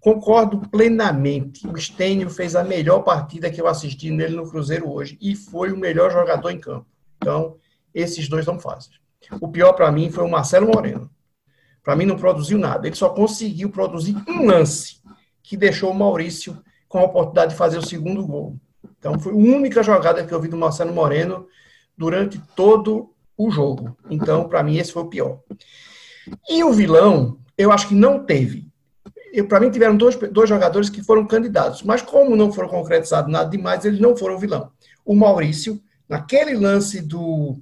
Concordo 0.00 0.60
plenamente. 0.70 1.66
O 1.66 1.76
Stênio 1.76 2.30
fez 2.30 2.54
a 2.54 2.62
melhor 2.62 3.00
partida 3.00 3.50
que 3.50 3.60
eu 3.60 3.66
assisti 3.66 4.10
nele 4.10 4.36
no 4.36 4.48
Cruzeiro 4.48 4.90
hoje 4.90 5.18
e 5.20 5.34
foi 5.34 5.72
o 5.72 5.76
melhor 5.76 6.10
jogador 6.10 6.50
em 6.50 6.60
campo. 6.60 6.86
Então, 7.16 7.56
esses 7.92 8.28
dois 8.28 8.46
não 8.46 8.58
fazem. 8.58 8.92
O 9.40 9.48
pior 9.48 9.72
para 9.72 9.90
mim 9.90 10.10
foi 10.10 10.24
o 10.24 10.30
Marcelo 10.30 10.68
Moreno. 10.68 11.10
Para 11.82 11.96
mim, 11.96 12.04
não 12.04 12.16
produziu 12.16 12.58
nada. 12.58 12.86
Ele 12.86 12.94
só 12.94 13.08
conseguiu 13.08 13.70
produzir 13.70 14.14
um 14.28 14.44
lance 14.44 14.98
que 15.42 15.56
deixou 15.56 15.90
o 15.90 15.94
Maurício 15.94 16.62
com 16.86 16.98
a 16.98 17.04
oportunidade 17.04 17.52
de 17.52 17.58
fazer 17.58 17.78
o 17.78 17.86
segundo 17.86 18.26
gol. 18.26 18.58
Então, 18.98 19.18
foi 19.18 19.32
a 19.32 19.36
única 19.36 19.82
jogada 19.82 20.24
que 20.24 20.32
eu 20.32 20.40
vi 20.40 20.48
do 20.48 20.56
Marcelo 20.56 20.92
Moreno 20.92 21.46
durante 21.96 22.40
todo 22.54 23.14
o 23.36 23.50
jogo. 23.50 23.96
Então, 24.10 24.48
para 24.48 24.62
mim, 24.62 24.76
esse 24.76 24.92
foi 24.92 25.02
o 25.02 25.08
pior. 25.08 25.40
E 26.48 26.62
o 26.64 26.72
vilão, 26.72 27.38
eu 27.56 27.70
acho 27.70 27.88
que 27.88 27.94
não 27.94 28.24
teve. 28.24 28.66
Para 29.48 29.60
mim, 29.60 29.70
tiveram 29.70 29.96
dois, 29.96 30.16
dois 30.16 30.48
jogadores 30.48 30.90
que 30.90 31.02
foram 31.02 31.26
candidatos, 31.26 31.82
mas 31.82 32.02
como 32.02 32.34
não 32.34 32.52
foram 32.52 32.68
concretizados 32.68 33.30
nada 33.30 33.48
demais, 33.48 33.84
eles 33.84 34.00
não 34.00 34.16
foram 34.16 34.38
vilão. 34.38 34.72
O 35.04 35.14
Maurício, 35.14 35.80
naquele 36.08 36.54
lance 36.54 37.00
do 37.00 37.60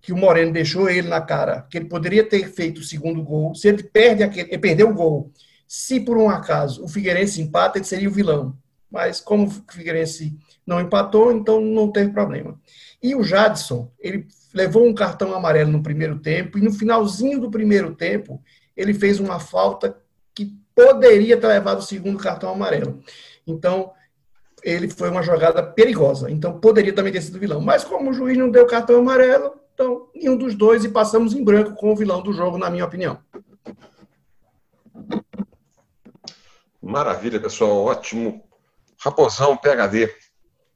que 0.00 0.12
o 0.12 0.16
Moreno 0.16 0.52
deixou 0.52 0.88
ele 0.88 1.08
na 1.08 1.20
cara, 1.20 1.62
que 1.70 1.78
ele 1.78 1.84
poderia 1.84 2.24
ter 2.24 2.48
feito 2.50 2.78
o 2.78 2.84
segundo 2.84 3.22
gol, 3.22 3.54
se 3.54 3.68
ele 3.68 3.84
perde 3.84 4.22
aquele, 4.22 4.48
ele 4.48 4.58
perdeu 4.58 4.90
o 4.90 4.94
gol, 4.94 5.30
se 5.66 6.00
por 6.00 6.18
um 6.18 6.28
acaso 6.28 6.84
o 6.84 6.88
Figueirense 6.88 7.40
empata, 7.40 7.78
ele 7.78 7.84
seria 7.84 8.08
o 8.08 8.12
vilão. 8.12 8.56
Mas 8.90 9.20
como 9.20 9.46
o 9.46 9.72
Figueirense 9.72 10.36
não 10.66 10.80
empatou, 10.80 11.32
então 11.32 11.60
não 11.60 11.90
teve 11.90 12.12
problema. 12.12 12.58
E 13.02 13.14
o 13.14 13.22
Jadson, 13.22 13.90
ele 13.98 14.26
levou 14.54 14.86
um 14.86 14.94
cartão 14.94 15.34
amarelo 15.34 15.70
no 15.70 15.82
primeiro 15.82 16.18
tempo, 16.18 16.58
e 16.58 16.62
no 16.62 16.72
finalzinho 16.72 17.40
do 17.40 17.50
primeiro 17.50 17.94
tempo, 17.94 18.42
ele 18.76 18.94
fez 18.94 19.18
uma 19.18 19.40
falta 19.40 19.96
que 20.34 20.56
poderia 20.74 21.36
ter 21.36 21.46
levado 21.46 21.80
o 21.80 21.82
segundo 21.82 22.18
cartão 22.18 22.50
amarelo. 22.50 23.02
Então, 23.46 23.92
ele 24.62 24.88
foi 24.88 25.10
uma 25.10 25.22
jogada 25.22 25.62
perigosa. 25.62 26.30
Então, 26.30 26.60
poderia 26.60 26.92
também 26.92 27.12
ter 27.12 27.20
sido 27.20 27.38
vilão. 27.38 27.60
Mas 27.60 27.82
como 27.84 28.10
o 28.10 28.12
juiz 28.12 28.38
não 28.38 28.50
deu 28.50 28.66
cartão 28.66 29.00
amarelo, 29.00 29.52
então, 29.74 30.08
nenhum 30.14 30.36
dos 30.36 30.54
dois, 30.54 30.84
e 30.84 30.88
passamos 30.88 31.34
em 31.34 31.42
branco 31.42 31.74
com 31.74 31.92
o 31.92 31.96
vilão 31.96 32.22
do 32.22 32.32
jogo, 32.32 32.58
na 32.58 32.70
minha 32.70 32.84
opinião. 32.84 33.18
Maravilha, 36.80 37.40
pessoal. 37.40 37.84
Ótimo. 37.84 38.44
Raposão, 38.98 39.56
PHD. 39.56 40.08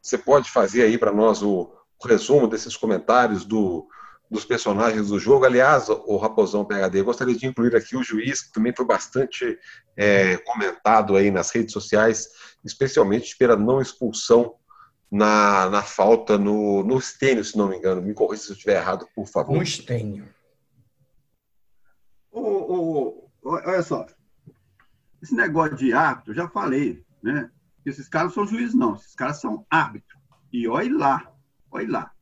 Você 0.06 0.16
pode 0.16 0.48
fazer 0.52 0.84
aí 0.84 0.96
para 0.96 1.12
nós 1.12 1.42
o, 1.42 1.62
o, 2.00 2.06
resumo 2.06 2.46
desses 2.46 2.76
comentários 2.76 3.44
do, 3.44 3.88
dos 4.30 4.44
personagens 4.44 5.08
do 5.08 5.18
jogo. 5.18 5.44
Aliás, 5.44 5.88
o 5.88 6.16
Raposão 6.16 6.64
PHD, 6.64 7.00
eu 7.00 7.04
gostaria 7.04 7.34
de 7.34 7.44
incluir 7.44 7.74
aqui 7.74 7.96
o 7.96 8.04
juiz, 8.04 8.40
que 8.40 8.52
também 8.52 8.72
foi 8.72 8.86
bastante 8.86 9.58
é, 9.96 10.36
comentado 10.36 11.16
aí 11.16 11.28
nas 11.32 11.50
redes 11.50 11.72
sociais, 11.72 12.28
especialmente 12.64 13.36
pela 13.36 13.56
não 13.56 13.80
expulsão 13.80 14.54
na, 15.10 15.68
na 15.70 15.82
falta 15.82 16.38
no, 16.38 16.84
no 16.84 17.00
Stênio, 17.00 17.44
se 17.44 17.58
não 17.58 17.68
me 17.68 17.76
engano. 17.76 18.00
Me 18.00 18.14
corrija 18.14 18.44
se 18.44 18.50
eu 18.50 18.54
estiver 18.54 18.76
errado, 18.76 19.08
por 19.12 19.26
favor. 19.26 19.56
No 19.56 19.66
Stênio. 19.66 20.32
Ô, 22.30 22.40
ô, 22.40 23.30
olha 23.42 23.82
só. 23.82 24.06
Esse 25.20 25.34
negócio 25.34 25.74
de 25.74 25.92
árbitro, 25.92 26.32
já 26.32 26.48
falei, 26.48 27.04
né? 27.20 27.50
Esses 27.86 28.08
caras 28.08 28.34
não 28.34 28.44
são 28.44 28.46
juízes, 28.46 28.74
não. 28.74 28.96
Esses 28.96 29.14
caras 29.14 29.40
são 29.40 29.64
árbitros. 29.70 30.20
E 30.52 30.66
olha 30.66 30.96
lá, 30.96 31.32
olha 31.70 31.90
lá. 31.90 32.12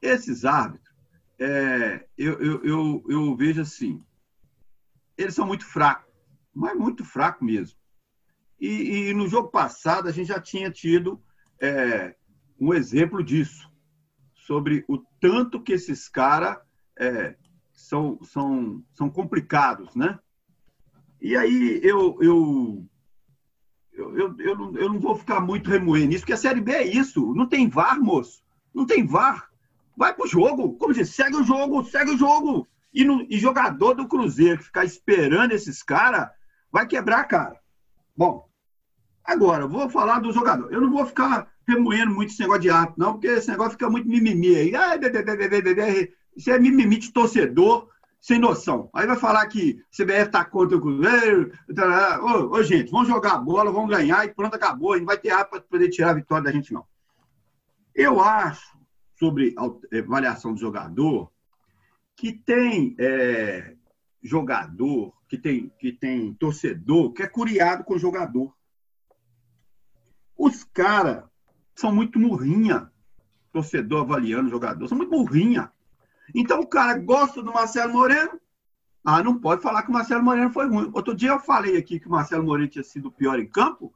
Esses 0.00 0.44
árbitros, 0.44 0.94
é, 1.38 2.06
eu, 2.16 2.40
eu, 2.40 2.64
eu, 2.64 3.04
eu 3.08 3.36
vejo 3.36 3.60
assim, 3.60 4.04
eles 5.18 5.34
são 5.34 5.46
muito 5.46 5.64
fracos, 5.64 6.12
mas 6.54 6.76
muito 6.78 7.04
fracos 7.04 7.44
mesmo. 7.44 7.76
E, 8.60 9.08
e, 9.08 9.14
no 9.14 9.26
jogo 9.26 9.48
passado 9.48 10.08
a 10.08 10.12
gente 10.12 10.28
já 10.28 10.40
tinha 10.40 10.70
tido 10.70 11.20
é, 11.60 12.14
um 12.60 12.72
exemplo 12.72 13.22
disso, 13.22 13.68
sobre 14.34 14.84
o 14.88 14.98
tanto 15.20 15.60
que 15.60 15.72
esses 15.72 16.08
caras 16.08 16.58
é, 16.96 17.34
são, 17.72 18.22
são, 18.22 18.84
são 18.92 19.10
complicados, 19.10 19.94
né? 19.96 20.18
E 21.20 21.36
aí 21.36 21.80
eu, 21.82 22.18
eu, 22.20 22.86
eu, 23.96 24.16
eu, 24.16 24.34
eu, 24.38 24.56
não, 24.56 24.76
eu 24.76 24.88
não 24.88 24.98
vou 24.98 25.16
ficar 25.16 25.40
muito 25.40 25.70
remoendo 25.70 26.12
isso, 26.12 26.20
porque 26.20 26.32
a 26.32 26.36
Série 26.36 26.60
B 26.60 26.72
é 26.72 26.86
isso. 26.86 27.34
Não 27.34 27.46
tem 27.46 27.68
VAR, 27.68 28.00
moço. 28.00 28.42
Não 28.74 28.84
tem 28.84 29.06
VAR. 29.06 29.48
Vai 29.96 30.12
pro 30.12 30.26
jogo. 30.26 30.74
Como 30.74 30.92
dizer, 30.92 31.06
segue 31.06 31.36
o 31.36 31.44
jogo, 31.44 31.84
segue 31.84 32.10
o 32.10 32.18
jogo. 32.18 32.68
E, 32.92 33.04
no, 33.04 33.26
e 33.28 33.38
jogador 33.38 33.94
do 33.94 34.06
Cruzeiro 34.06 34.62
ficar 34.62 34.84
esperando 34.84 35.52
esses 35.52 35.82
caras, 35.82 36.28
vai 36.70 36.86
quebrar 36.86 37.20
a 37.20 37.24
cara. 37.24 37.60
Bom, 38.16 38.48
agora, 39.24 39.66
vou 39.66 39.88
falar 39.88 40.20
do 40.20 40.32
jogador. 40.32 40.72
Eu 40.72 40.80
não 40.80 40.90
vou 40.90 41.06
ficar 41.06 41.48
remoendo 41.66 42.12
muito 42.12 42.30
esse 42.30 42.40
negócio 42.40 42.62
de 42.62 42.70
ato, 42.70 42.94
não, 42.96 43.12
porque 43.12 43.28
esse 43.28 43.48
negócio 43.48 43.72
fica 43.72 43.90
muito 43.90 44.08
mimimi 44.08 44.54
aí. 44.54 44.72
Isso 46.36 46.50
é 46.50 46.58
mimimi 46.58 46.98
de 46.98 47.12
torcedor 47.12 47.88
sem 48.24 48.38
noção. 48.38 48.88
Aí 48.94 49.06
vai 49.06 49.18
falar 49.18 49.46
que 49.48 49.74
CBF 49.94 50.22
está 50.22 50.42
contra 50.46 50.78
o 50.78 50.80
Cruzeiro. 50.80 51.52
Ô, 52.22 52.56
ô, 52.56 52.62
gente, 52.62 52.90
vamos 52.90 53.06
jogar 53.06 53.34
a 53.34 53.38
bola, 53.38 53.70
vamos 53.70 53.90
ganhar 53.90 54.24
e 54.24 54.32
pronto, 54.32 54.54
acabou. 54.54 54.96
Gente 54.96 55.04
vai 55.04 55.18
ter 55.18 55.28
ar 55.28 55.44
para 55.44 55.60
poder 55.60 55.90
tirar 55.90 56.12
a 56.12 56.14
vitória 56.14 56.44
da 56.44 56.50
gente, 56.50 56.72
não. 56.72 56.86
Eu 57.94 58.22
acho, 58.22 58.78
sobre 59.18 59.54
a 59.58 59.98
avaliação 59.98 60.54
do 60.54 60.58
jogador, 60.58 61.30
que 62.16 62.32
tem 62.32 62.96
é, 62.98 63.76
jogador, 64.22 65.12
que 65.28 65.36
tem, 65.36 65.68
que 65.78 65.92
tem 65.92 66.32
torcedor 66.32 67.12
que 67.12 67.22
é 67.22 67.26
curiado 67.26 67.84
com 67.84 67.92
o 67.92 67.98
jogador. 67.98 68.56
Os 70.34 70.64
caras 70.64 71.24
são 71.74 71.94
muito 71.94 72.18
murrinha, 72.18 72.90
torcedor 73.52 74.00
avaliando 74.00 74.48
o 74.48 74.50
jogador, 74.50 74.88
são 74.88 74.96
muito 74.96 75.10
murrinha. 75.10 75.70
Então 76.34 76.60
o 76.60 76.66
cara 76.66 76.96
gosta 76.98 77.42
do 77.42 77.52
Marcelo 77.52 77.92
Moreno, 77.92 78.40
ah, 79.04 79.22
não 79.22 79.38
pode 79.38 79.60
falar 79.60 79.82
que 79.82 79.90
o 79.90 79.92
Marcelo 79.92 80.22
Moreno 80.22 80.50
foi 80.50 80.66
ruim. 80.66 80.90
Outro 80.94 81.14
dia 81.14 81.30
eu 81.30 81.40
falei 81.40 81.76
aqui 81.76 82.00
que 82.00 82.06
o 82.06 82.10
Marcelo 82.10 82.44
Moreno 82.44 82.68
tinha 82.68 82.82
sido 82.84 83.10
pior 83.10 83.38
em 83.38 83.46
campo. 83.46 83.92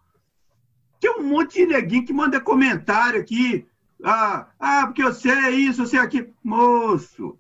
Tem 1.01 1.11
um 1.11 1.23
monte 1.23 1.55
de 1.55 1.67
neguinho 1.67 2.05
que 2.05 2.13
manda 2.13 2.41
comentário 2.41 3.19
aqui. 3.19 3.67
Ah, 4.05 4.49
ah, 4.59 4.87
porque 4.87 5.03
eu 5.03 5.13
sei 5.15 5.51
isso, 5.55 5.83
eu 5.83 5.87
sei 5.87 5.99
aquilo. 5.99 6.35
Moço, 6.45 7.39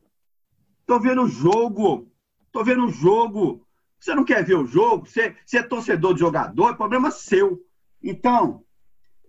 tô 0.86 0.98
vendo 0.98 1.22
o 1.22 1.28
jogo. 1.28 2.10
Tô 2.50 2.64
vendo 2.64 2.86
o 2.86 2.90
jogo. 2.90 3.66
Você 4.00 4.14
não 4.14 4.24
quer 4.24 4.44
ver 4.44 4.54
o 4.54 4.66
jogo? 4.66 5.06
Você, 5.06 5.36
você 5.44 5.58
é 5.58 5.62
torcedor 5.62 6.14
de 6.14 6.20
jogador, 6.20 6.70
é 6.70 6.76
problema 6.76 7.10
seu. 7.10 7.62
Então, 8.02 8.64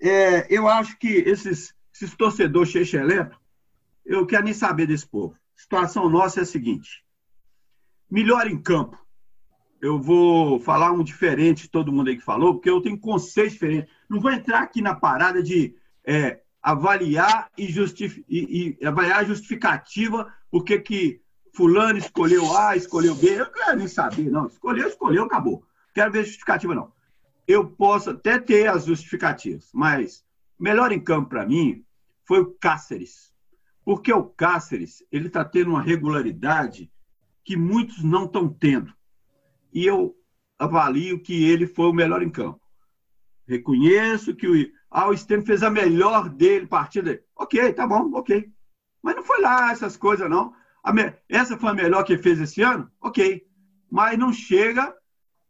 é, 0.01 0.47
eu 0.53 0.67
acho 0.67 0.97
que 0.97 1.07
esses, 1.07 1.73
esses 1.93 2.15
torcedores 2.15 2.69
xexelentos, 2.69 3.37
eu 4.05 4.25
quero 4.25 4.45
nem 4.45 4.53
saber 4.53 4.87
desse 4.87 5.07
povo. 5.07 5.35
Situação 5.59 6.09
nossa 6.09 6.39
é 6.39 6.43
a 6.43 6.45
seguinte: 6.45 7.03
melhor 8.09 8.47
em 8.47 8.61
campo. 8.61 8.97
Eu 9.81 9.97
vou 9.97 10.59
falar 10.59 10.91
um 10.91 11.03
diferente 11.03 11.69
todo 11.69 11.91
mundo 11.91 12.09
aí 12.09 12.17
que 12.17 12.23
falou, 12.23 12.55
porque 12.55 12.69
eu 12.69 12.81
tenho 12.81 12.99
conceitos 12.99 13.53
diferentes. 13.53 13.89
Não 14.09 14.19
vou 14.19 14.31
entrar 14.31 14.61
aqui 14.61 14.81
na 14.81 14.93
parada 14.93 15.41
de 15.41 15.73
é, 16.05 16.41
avaliar 16.61 17.49
e, 17.57 17.67
justif 17.67 18.25
e, 18.27 18.77
e, 18.81 18.85
avaliar 18.85 19.19
a 19.19 19.23
justificativa 19.23 20.33
porque 20.51 20.79
que 20.79 21.21
fulano 21.55 21.97
escolheu 21.97 22.57
A, 22.57 22.75
escolheu 22.75 23.15
B. 23.15 23.35
Eu 23.35 23.45
não 23.45 23.51
quero 23.53 23.77
nem 23.77 23.87
saber, 23.87 24.29
não. 24.29 24.47
Escolheu, 24.47 24.87
escolheu, 24.87 25.23
acabou. 25.23 25.63
Quero 25.93 26.11
ver 26.11 26.25
justificativa, 26.25 26.75
não 26.75 26.91
eu 27.49 27.67
posso 27.67 28.11
até 28.11 28.37
ter 28.37 28.67
as 28.67 28.85
justificativas, 28.85 29.71
mas 29.73 30.23
melhor 30.59 30.91
em 30.91 31.03
campo 31.03 31.29
para 31.29 31.47
mim 31.47 31.83
foi 32.23 32.41
o 32.41 32.53
Cáceres. 32.53 33.28
Porque 33.89 34.13
o 34.13 34.23
Cáceres 34.23 35.03
ele 35.11 35.25
está 35.29 35.43
tendo 35.43 35.71
uma 35.71 35.81
regularidade 35.81 36.91
que 37.43 37.57
muitos 37.57 38.03
não 38.03 38.25
estão 38.25 38.47
tendo. 38.47 38.93
E 39.73 39.83
eu 39.83 40.15
avalio 40.59 41.19
que 41.19 41.49
ele 41.49 41.65
foi 41.65 41.87
o 41.87 41.93
melhor 41.93 42.21
em 42.21 42.29
campo. 42.29 42.61
Reconheço 43.47 44.35
que 44.35 44.47
o, 44.47 44.71
ah, 44.91 45.09
o 45.09 45.17
Stem 45.17 45.41
fez 45.41 45.63
a 45.63 45.71
melhor 45.71 46.29
dele, 46.29 46.67
partida. 46.67 47.19
Ok, 47.35 47.73
tá 47.73 47.87
bom, 47.87 48.11
ok. 48.13 48.53
Mas 49.01 49.15
não 49.15 49.23
foi 49.23 49.41
lá 49.41 49.71
essas 49.71 49.97
coisas, 49.97 50.29
não. 50.29 50.53
Me... 50.93 51.11
Essa 51.27 51.57
foi 51.57 51.71
a 51.71 51.73
melhor 51.73 52.03
que 52.03 52.13
ele 52.13 52.21
fez 52.21 52.39
esse 52.39 52.61
ano? 52.61 52.91
Ok. 53.01 53.43
Mas 53.89 54.19
não 54.19 54.31
chega 54.31 54.95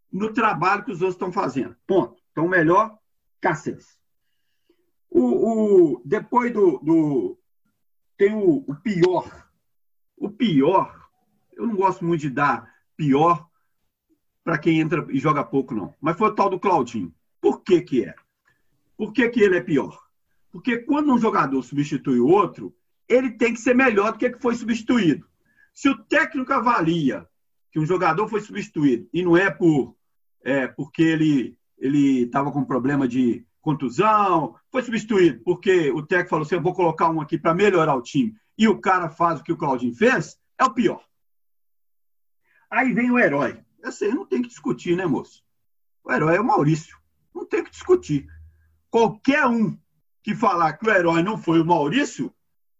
no 0.09 0.31
trabalho 0.31 0.85
que 0.85 0.93
os 0.93 1.01
outros 1.01 1.15
estão 1.15 1.29
fazendo. 1.29 1.75
Ponto. 1.85 2.15
Então, 2.31 2.47
melhor, 2.47 2.97
Cáceres. 3.41 3.99
O, 5.09 5.95
o, 5.95 6.01
depois 6.05 6.53
do, 6.53 6.79
do 6.79 7.38
tem 8.19 8.33
o, 8.35 8.65
o, 8.67 8.75
pior. 8.75 9.47
O 10.17 10.29
pior, 10.29 11.09
eu 11.53 11.65
não 11.65 11.75
gosto 11.75 12.03
muito 12.03 12.19
de 12.19 12.29
dar 12.29 12.69
pior 12.97 13.47
para 14.43 14.57
quem 14.57 14.81
entra 14.81 15.07
e 15.09 15.17
joga 15.17 15.41
pouco, 15.41 15.73
não. 15.73 15.95
Mas 16.01 16.17
foi 16.17 16.27
o 16.27 16.35
tal 16.35 16.49
do 16.49 16.59
Claudinho. 16.59 17.15
Por 17.39 17.61
que 17.61 17.81
que 17.81 18.03
é? 18.03 18.13
Por 18.97 19.13
que, 19.13 19.29
que 19.29 19.39
ele 19.39 19.57
é 19.57 19.61
pior? 19.61 19.97
Porque 20.51 20.79
quando 20.79 21.13
um 21.13 21.17
jogador 21.17 21.63
substitui 21.63 22.19
o 22.19 22.27
outro, 22.27 22.75
ele 23.07 23.31
tem 23.31 23.53
que 23.53 23.61
ser 23.61 23.73
melhor 23.73 24.11
do 24.11 24.17
que 24.17 24.29
que 24.29 24.41
foi 24.41 24.53
substituído. 24.53 25.25
Se 25.73 25.87
o 25.87 25.97
técnico 25.97 26.51
avalia 26.51 27.25
que 27.71 27.79
um 27.79 27.85
jogador 27.85 28.27
foi 28.27 28.41
substituído 28.41 29.07
e 29.13 29.23
não 29.23 29.37
é 29.37 29.49
por 29.49 29.95
é, 30.43 30.67
porque 30.67 31.03
ele 31.03 31.57
ele 31.77 32.23
estava 32.23 32.51
com 32.51 32.65
problema 32.65 33.07
de 33.07 33.45
contusão, 33.69 34.55
foi 34.71 34.81
substituído 34.81 35.41
porque 35.43 35.91
o 35.91 36.01
técnico 36.01 36.31
falou 36.31 36.45
assim, 36.45 36.55
eu 36.55 36.61
vou 36.61 36.73
colocar 36.73 37.09
um 37.09 37.21
aqui 37.21 37.37
para 37.37 37.53
melhorar 37.53 37.95
o 37.95 38.01
time, 38.01 38.35
e 38.57 38.67
o 38.67 38.79
cara 38.79 39.09
faz 39.09 39.39
o 39.39 39.43
que 39.43 39.51
o 39.51 39.57
Claudinho 39.57 39.93
fez, 39.93 40.37
é 40.57 40.63
o 40.63 40.73
pior. 40.73 41.03
Aí 42.69 42.93
vem 42.93 43.11
o 43.11 43.19
herói. 43.19 43.63
Essa 43.83 44.05
aí 44.05 44.13
não 44.13 44.25
tem 44.25 44.41
que 44.41 44.49
discutir, 44.49 44.95
né, 44.95 45.05
moço? 45.05 45.43
O 46.03 46.11
herói 46.11 46.35
é 46.35 46.41
o 46.41 46.45
Maurício. 46.45 46.97
Não 47.33 47.45
tem 47.45 47.63
que 47.63 47.71
discutir. 47.71 48.27
Qualquer 48.89 49.45
um 49.45 49.77
que 50.21 50.35
falar 50.35 50.73
que 50.73 50.87
o 50.87 50.91
herói 50.91 51.23
não 51.23 51.37
foi 51.37 51.61
o 51.61 51.65
Maurício, 51.65 52.33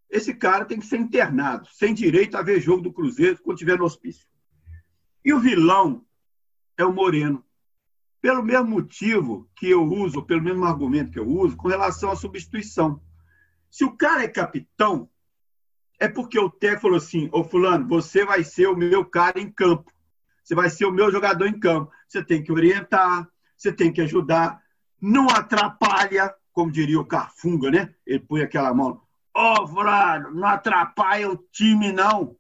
esse 0.10 0.34
cara 0.34 0.66
tem 0.66 0.80
que 0.80 0.86
ser 0.86 0.98
internado, 0.98 1.68
sem 1.72 1.94
direito 1.94 2.36
a 2.36 2.42
ver 2.42 2.60
jogo 2.60 2.82
do 2.82 2.92
Cruzeiro 2.92 3.40
quando 3.42 3.60
tiver 3.60 3.78
no 3.78 3.86
hospício. 3.86 4.28
E 5.24 5.32
o 5.34 5.40
vilão 5.40 6.04
é 6.78 6.84
o 6.84 6.92
Moreno 6.92 7.46
pelo 8.22 8.44
mesmo 8.44 8.68
motivo 8.68 9.50
que 9.56 9.70
eu 9.70 9.84
uso, 9.84 10.24
pelo 10.24 10.42
mesmo 10.42 10.66
argumento 10.66 11.12
que 11.12 11.20
eu 11.20 11.28
uso, 11.28 11.56
com 11.56 11.68
relação 11.68 12.12
à 12.12 12.16
substituição. 12.16 13.02
Se 13.72 13.86
o 13.86 13.96
cara 13.96 14.24
é 14.24 14.28
capitão, 14.28 15.10
é 16.00 16.08
porque 16.08 16.40
o 16.40 16.50
técnico 16.50 16.82
falou 16.82 16.98
assim: 16.98 17.30
Ô 17.32 17.44
Fulano, 17.44 17.88
você 17.88 18.26
vai 18.26 18.44
ser 18.44 18.68
o 18.68 18.76
meu 18.76 19.06
cara 19.06 19.40
em 19.40 19.50
campo. 19.50 19.92
Você 20.44 20.56
vai 20.56 20.70
ser 20.70 20.86
o 20.86 20.92
meu 20.92 21.12
jogador 21.12 21.48
em 21.48 21.60
campo. 21.60 21.92
Você 22.08 22.24
tem 22.24 22.44
que 22.44 22.52
orientar, 22.52 23.30
você 23.56 23.72
tem 23.72 23.92
que 23.92 24.02
ajudar. 24.02 24.62
Não 25.02 25.30
atrapalha, 25.30 26.34
como 26.52 26.72
diria 26.72 27.00
o 27.00 27.06
Carfunga, 27.06 27.70
né? 27.72 27.94
Ele 28.06 28.20
põe 28.20 28.42
aquela 28.42 28.74
mão. 28.74 29.02
Ô, 29.34 29.62
oh, 29.62 29.68
Fulano, 29.68 30.32
não 30.32 30.48
atrapalha 30.48 31.30
o 31.30 31.38
time, 31.38 31.92
não. 31.92 32.36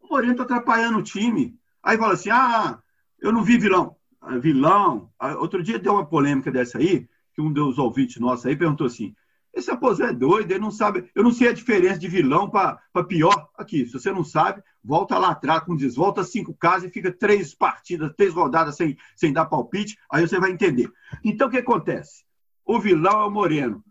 O 0.00 0.08
Moreno 0.10 0.32
está 0.32 0.44
atrapalhando 0.44 0.98
o 0.98 1.02
time. 1.02 1.58
Aí 1.82 1.96
fala 1.96 2.12
assim: 2.12 2.30
ah, 2.30 2.78
eu 3.18 3.32
não 3.32 3.42
vi 3.42 3.58
vilão 3.58 3.96
vilão. 4.40 5.10
Outro 5.38 5.62
dia 5.62 5.78
deu 5.78 5.94
uma 5.94 6.06
polêmica 6.06 6.50
dessa 6.50 6.78
aí, 6.78 7.08
que 7.34 7.40
um 7.40 7.52
dos 7.52 7.78
ouvintes 7.78 8.20
nossos 8.20 8.46
aí 8.46 8.56
perguntou 8.56 8.86
assim: 8.86 9.14
esse 9.54 9.70
aposento 9.70 10.10
é 10.10 10.12
doido, 10.12 10.50
ele 10.50 10.58
não 10.58 10.70
sabe. 10.70 11.08
Eu 11.14 11.22
não 11.22 11.30
sei 11.30 11.48
a 11.48 11.52
diferença 11.52 11.98
de 11.98 12.08
vilão 12.08 12.50
para 12.50 12.80
pior. 13.06 13.48
Aqui, 13.56 13.86
se 13.86 13.92
você 13.92 14.10
não 14.10 14.24
sabe, 14.24 14.62
volta 14.82 15.16
lá 15.16 15.30
atrás, 15.30 15.62
como 15.62 15.78
diz, 15.78 15.94
volta 15.94 16.24
cinco 16.24 16.52
casas 16.54 16.90
e 16.90 16.92
fica 16.92 17.12
três 17.12 17.54
partidas, 17.54 18.12
três 18.16 18.34
rodadas 18.34 18.76
sem, 18.76 18.96
sem 19.14 19.32
dar 19.32 19.46
palpite, 19.46 19.96
aí 20.10 20.26
você 20.26 20.40
vai 20.40 20.50
entender. 20.50 20.90
Então, 21.22 21.46
o 21.46 21.50
que 21.50 21.58
acontece? 21.58 22.24
O 22.64 22.80
vilão 22.80 23.20
é 23.20 23.26
o 23.26 23.30
Moreno. 23.30 23.84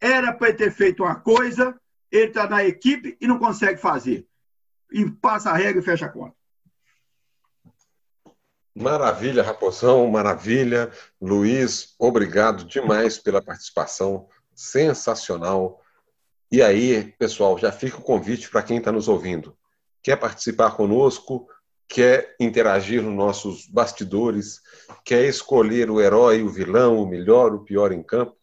Era 0.00 0.32
para 0.32 0.52
ter 0.52 0.72
feito 0.72 1.04
uma 1.04 1.14
coisa, 1.14 1.78
ele 2.10 2.26
está 2.26 2.48
na 2.48 2.64
equipe 2.64 3.16
e 3.20 3.28
não 3.28 3.38
consegue 3.38 3.80
fazer. 3.80 4.26
E 4.92 5.08
passa 5.08 5.50
a 5.50 5.56
regra 5.56 5.80
e 5.80 5.84
fecha 5.84 6.06
a 6.06 6.10
conta. 6.10 6.34
Maravilha, 8.76 9.44
Raposão, 9.44 10.04
maravilha. 10.08 10.90
Luiz, 11.20 11.94
obrigado 11.96 12.64
demais 12.64 13.16
pela 13.16 13.40
participação 13.40 14.28
sensacional. 14.52 15.80
E 16.50 16.60
aí, 16.60 17.14
pessoal, 17.16 17.56
já 17.56 17.70
fica 17.70 17.98
o 17.98 18.02
convite 18.02 18.50
para 18.50 18.64
quem 18.64 18.78
está 18.78 18.90
nos 18.90 19.06
ouvindo. 19.06 19.56
Quer 20.02 20.16
participar 20.16 20.72
conosco? 20.72 21.48
Quer 21.86 22.34
interagir 22.40 23.00
nos 23.00 23.14
nossos 23.14 23.68
bastidores? 23.68 24.60
Quer 25.04 25.24
escolher 25.26 25.88
o 25.88 26.00
herói, 26.00 26.42
o 26.42 26.48
vilão, 26.48 27.00
o 27.00 27.06
melhor, 27.06 27.54
o 27.54 27.62
pior 27.62 27.92
em 27.92 28.02
campo? 28.02 28.36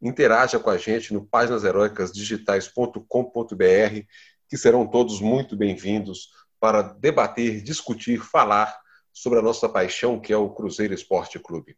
Interaja 0.00 0.60
com 0.60 0.70
a 0.70 0.78
gente 0.78 1.12
no 1.12 1.26
páginasheroicasdigitais.com.br, 1.26 4.06
que 4.48 4.56
serão 4.56 4.86
todos 4.86 5.20
muito 5.20 5.56
bem-vindos 5.56 6.28
para 6.60 6.82
debater, 6.82 7.60
discutir, 7.62 8.20
falar 8.20 8.80
sobre 9.12 9.38
a 9.38 9.42
nossa 9.42 9.68
paixão, 9.68 10.18
que 10.18 10.32
é 10.32 10.36
o 10.36 10.50
Cruzeiro 10.50 10.94
Esporte 10.94 11.38
Clube. 11.38 11.76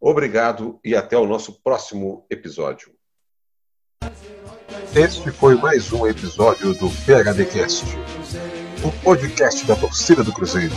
Obrigado 0.00 0.78
e 0.84 0.94
até 0.94 1.16
o 1.16 1.26
nosso 1.26 1.60
próximo 1.62 2.26
episódio. 2.30 2.92
Este 4.94 5.30
foi 5.30 5.54
mais 5.56 5.92
um 5.92 6.06
episódio 6.06 6.74
do 6.74 6.88
PHDcast, 6.90 7.84
o 8.84 8.92
podcast 9.02 9.66
da 9.66 9.74
torcida 9.74 10.22
do 10.22 10.32
Cruzeiro. 10.32 10.74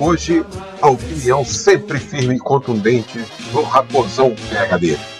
Hoje, 0.00 0.44
a 0.80 0.90
opinião 0.90 1.44
sempre 1.44 1.98
firme 1.98 2.36
e 2.36 2.38
contundente 2.38 3.18
do 3.52 3.62
Raposão 3.62 4.34
PHD. 4.34 5.13